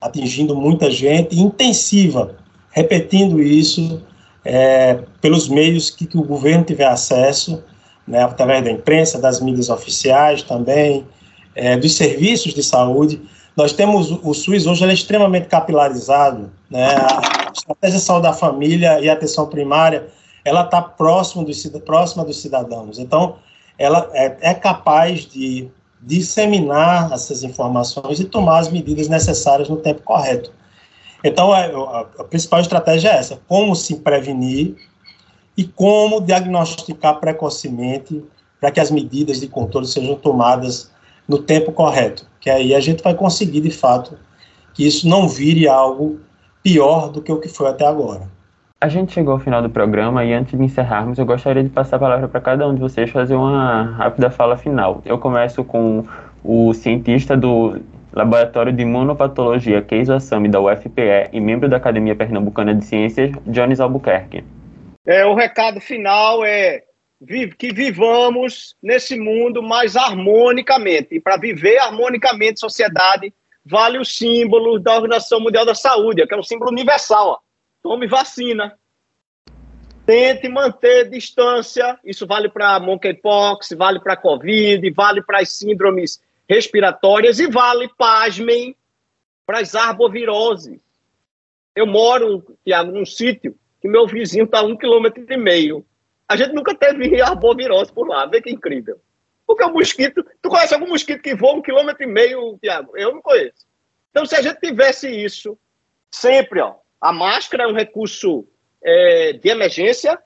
[0.00, 2.36] atingindo muita gente, intensiva,
[2.70, 4.02] repetindo isso
[4.44, 7.62] é, pelos meios que, que, o governo tiver acesso,
[8.06, 11.06] né, através da imprensa, das mídias oficiais também,
[11.54, 13.20] é, dos serviços de saúde.
[13.56, 16.94] Nós temos o SUS hoje é extremamente capilarizado, né?
[17.52, 20.06] estratégia de saúde da família e atenção primária,
[20.44, 22.98] ela está próxima dos, próxima dos cidadãos.
[22.98, 23.36] Então,
[23.78, 25.68] ela é, é capaz de
[26.00, 30.52] disseminar essas informações e tomar as medidas necessárias no tempo correto.
[31.24, 34.76] Então, é, a, a principal estratégia é essa: como se prevenir
[35.56, 38.24] e como diagnosticar precocemente
[38.60, 40.90] para que as medidas de controle sejam tomadas
[41.26, 44.18] no tempo correto, que aí a gente vai conseguir, de fato,
[44.72, 46.20] que isso não vire algo
[46.62, 48.28] pior do que o que foi até agora.
[48.80, 51.96] A gente chegou ao final do programa e antes de encerrarmos, eu gostaria de passar
[51.96, 55.02] a palavra para cada um de vocês fazer uma rápida fala final.
[55.04, 56.04] Eu começo com
[56.44, 57.80] o cientista do
[58.12, 63.80] Laboratório de Imunopatologia Keizo Assami da UFPE e membro da Academia Pernambucana de Ciências, Jones
[63.80, 64.44] Albuquerque.
[65.04, 66.84] É, o recado final é
[67.58, 71.16] que vivamos nesse mundo mais harmonicamente.
[71.16, 73.34] E para viver harmonicamente sociedade,
[73.66, 77.30] vale o símbolo da Organização Mundial da Saúde, que é um símbolo universal.
[77.30, 77.47] Ó.
[77.88, 78.78] Tome vacina.
[80.04, 81.98] Tente manter distância.
[82.04, 88.76] Isso vale para monkeypox, vale para Covid, vale para as síndromes respiratórias e vale, pasmem,
[89.46, 90.78] para as arboviroses.
[91.74, 95.82] Eu moro, Tiago, num sítio que meu vizinho está a um quilômetro e meio.
[96.28, 98.26] A gente nunca teve arbovirose por lá.
[98.26, 99.00] Vê que incrível.
[99.46, 100.22] Porque o mosquito.
[100.42, 102.94] Tu conhece algum mosquito que voa um quilômetro e meio, Tiago?
[102.98, 103.66] Eu não conheço.
[104.10, 105.58] Então, se a gente tivesse isso,
[106.10, 108.46] sempre, ó, a máscara é um recurso
[108.82, 110.18] é, de emergência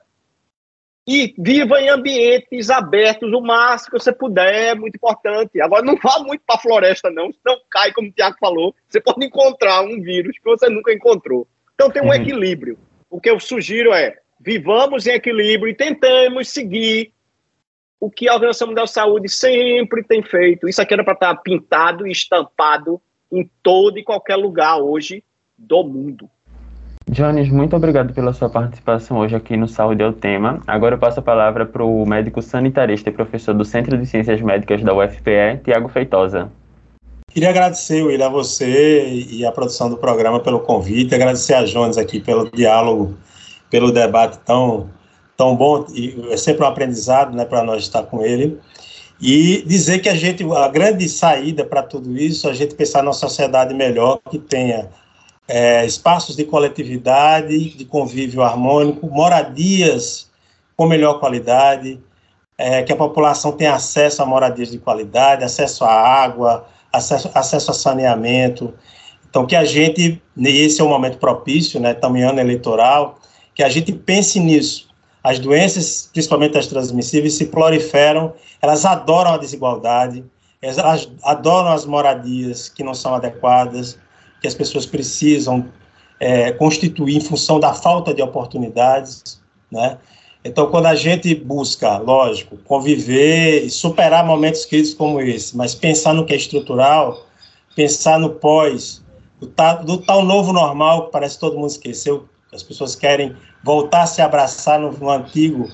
[1.05, 5.59] e viva em ambientes abertos o máximo que você puder, é muito importante.
[5.61, 8.73] Agora, não vá muito para a floresta, não, senão cai, como o Tiago falou.
[8.87, 11.47] Você pode encontrar um vírus que você nunca encontrou.
[11.75, 12.13] Então, tem um uhum.
[12.13, 12.77] equilíbrio.
[13.09, 17.13] O que eu sugiro é vivamos em equilíbrio e tentemos seguir
[17.99, 20.67] o que a Organização Mundial de Saúde sempre tem feito.
[20.67, 23.01] Isso aqui era para estar pintado e estampado
[23.31, 25.23] em todo e qualquer lugar hoje
[25.57, 26.29] do mundo.
[27.09, 30.61] Jones, muito obrigado pela sua participação hoje aqui no Saúde é o Tema.
[30.65, 34.41] Agora eu passo a palavra para o médico sanitarista e professor do Centro de Ciências
[34.41, 36.49] Médicas da UFPE, Tiago Feitosa.
[37.29, 41.97] Queria agradecer, Will, a você e a produção do programa pelo convite, agradecer a Jones
[41.97, 43.17] aqui pelo diálogo,
[43.69, 44.89] pelo debate tão,
[45.35, 48.59] tão bom, e é sempre um aprendizado né, para nós estar com ele.
[49.19, 53.13] E dizer que a gente, a grande saída para tudo isso, a gente pensar numa
[53.13, 54.89] sociedade melhor, que tenha
[55.47, 60.29] é, espaços de coletividade, de convívio harmônico, moradias
[60.75, 61.99] com melhor qualidade,
[62.57, 67.71] é, que a população tenha acesso a moradias de qualidade, acesso à água, acesso, acesso
[67.71, 68.73] a saneamento.
[69.29, 73.19] Então, que a gente, esse é um momento propício, né, também ano eleitoral,
[73.53, 74.87] que a gente pense nisso,
[75.23, 80.23] as doenças, principalmente as transmissíveis, se proliferam, elas adoram a desigualdade,
[80.61, 83.97] elas adoram as moradias que não são adequadas,
[84.43, 85.69] que as pessoas precisam
[86.19, 89.41] é, constituir em função da falta de oportunidades,
[89.71, 89.97] né?
[90.45, 96.13] Então, quando a gente busca, lógico, conviver e superar momentos críticos como esse, mas pensar
[96.13, 97.25] no que é estrutural,
[97.73, 99.01] pensar no pós,
[99.39, 99.47] do,
[99.85, 103.33] do tal novo normal que parece que todo mundo esqueceu, as pessoas querem
[103.63, 105.71] voltar a se abraçar no, no antigo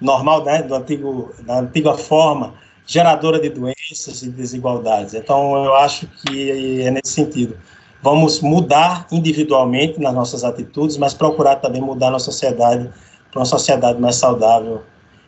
[0.00, 2.54] normal, né, do antigo, da antiga forma,
[2.86, 5.12] geradora de doenças e desigualdades.
[5.12, 7.58] Então, eu acho que é nesse sentido.
[8.02, 12.90] Vamos mudar individualmente nas nossas atitudes, mas procurar também mudar na sociedade
[13.30, 14.82] para uma sociedade mais saudável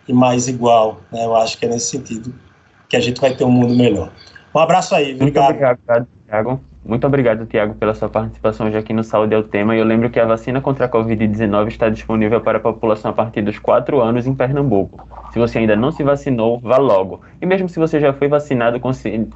[0.06, 1.00] e mais igual.
[1.12, 1.24] Né?
[1.24, 2.32] Eu acho que é nesse sentido
[2.88, 4.10] que a gente vai ter um mundo melhor.
[4.54, 5.44] Um abraço aí, obrigado.
[5.44, 6.60] Muito obrigado, Thiago.
[6.84, 9.76] Muito obrigado, Tiago, pela sua participação hoje aqui no Saúde é o Tema.
[9.76, 13.14] E eu lembro que a vacina contra a Covid-19 está disponível para a população a
[13.14, 15.06] partir dos 4 anos em Pernambuco.
[15.30, 17.20] Se você ainda não se vacinou, vá logo.
[17.42, 18.80] E mesmo se você já foi vacinado,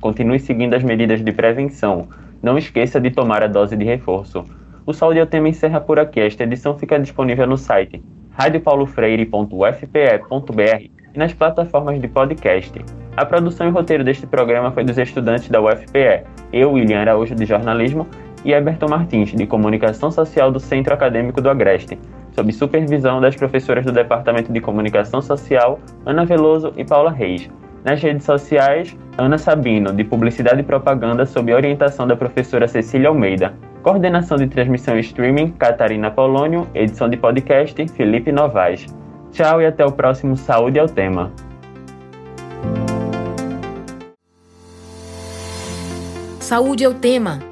[0.00, 2.08] continue seguindo as medidas de prevenção.
[2.42, 4.44] Não esqueça de tomar a dose de reforço.
[4.84, 6.20] O Saúde é o Tema encerra por aqui.
[6.20, 12.72] Esta edição fica disponível no site radiopaulofreire.ufpe.br e nas plataformas de podcast.
[13.16, 17.44] A produção e roteiro deste programa foi dos estudantes da UFPE, eu, William Araújo, de
[17.44, 18.06] jornalismo,
[18.44, 21.96] e Eberton Martins, de comunicação social do Centro Acadêmico do Agreste,
[22.32, 27.48] sob supervisão das professoras do Departamento de Comunicação Social, Ana Veloso e Paula Reis.
[27.84, 33.54] Nas redes sociais, Ana Sabino, de Publicidade e Propaganda, sob orientação da professora Cecília Almeida.
[33.82, 36.68] Coordenação de transmissão e streaming, Catarina Polônio.
[36.74, 38.86] Edição de podcast, Felipe Novaes.
[39.32, 41.32] Tchau e até o próximo Saúde ao Tema.
[46.38, 47.51] Saúde é o tema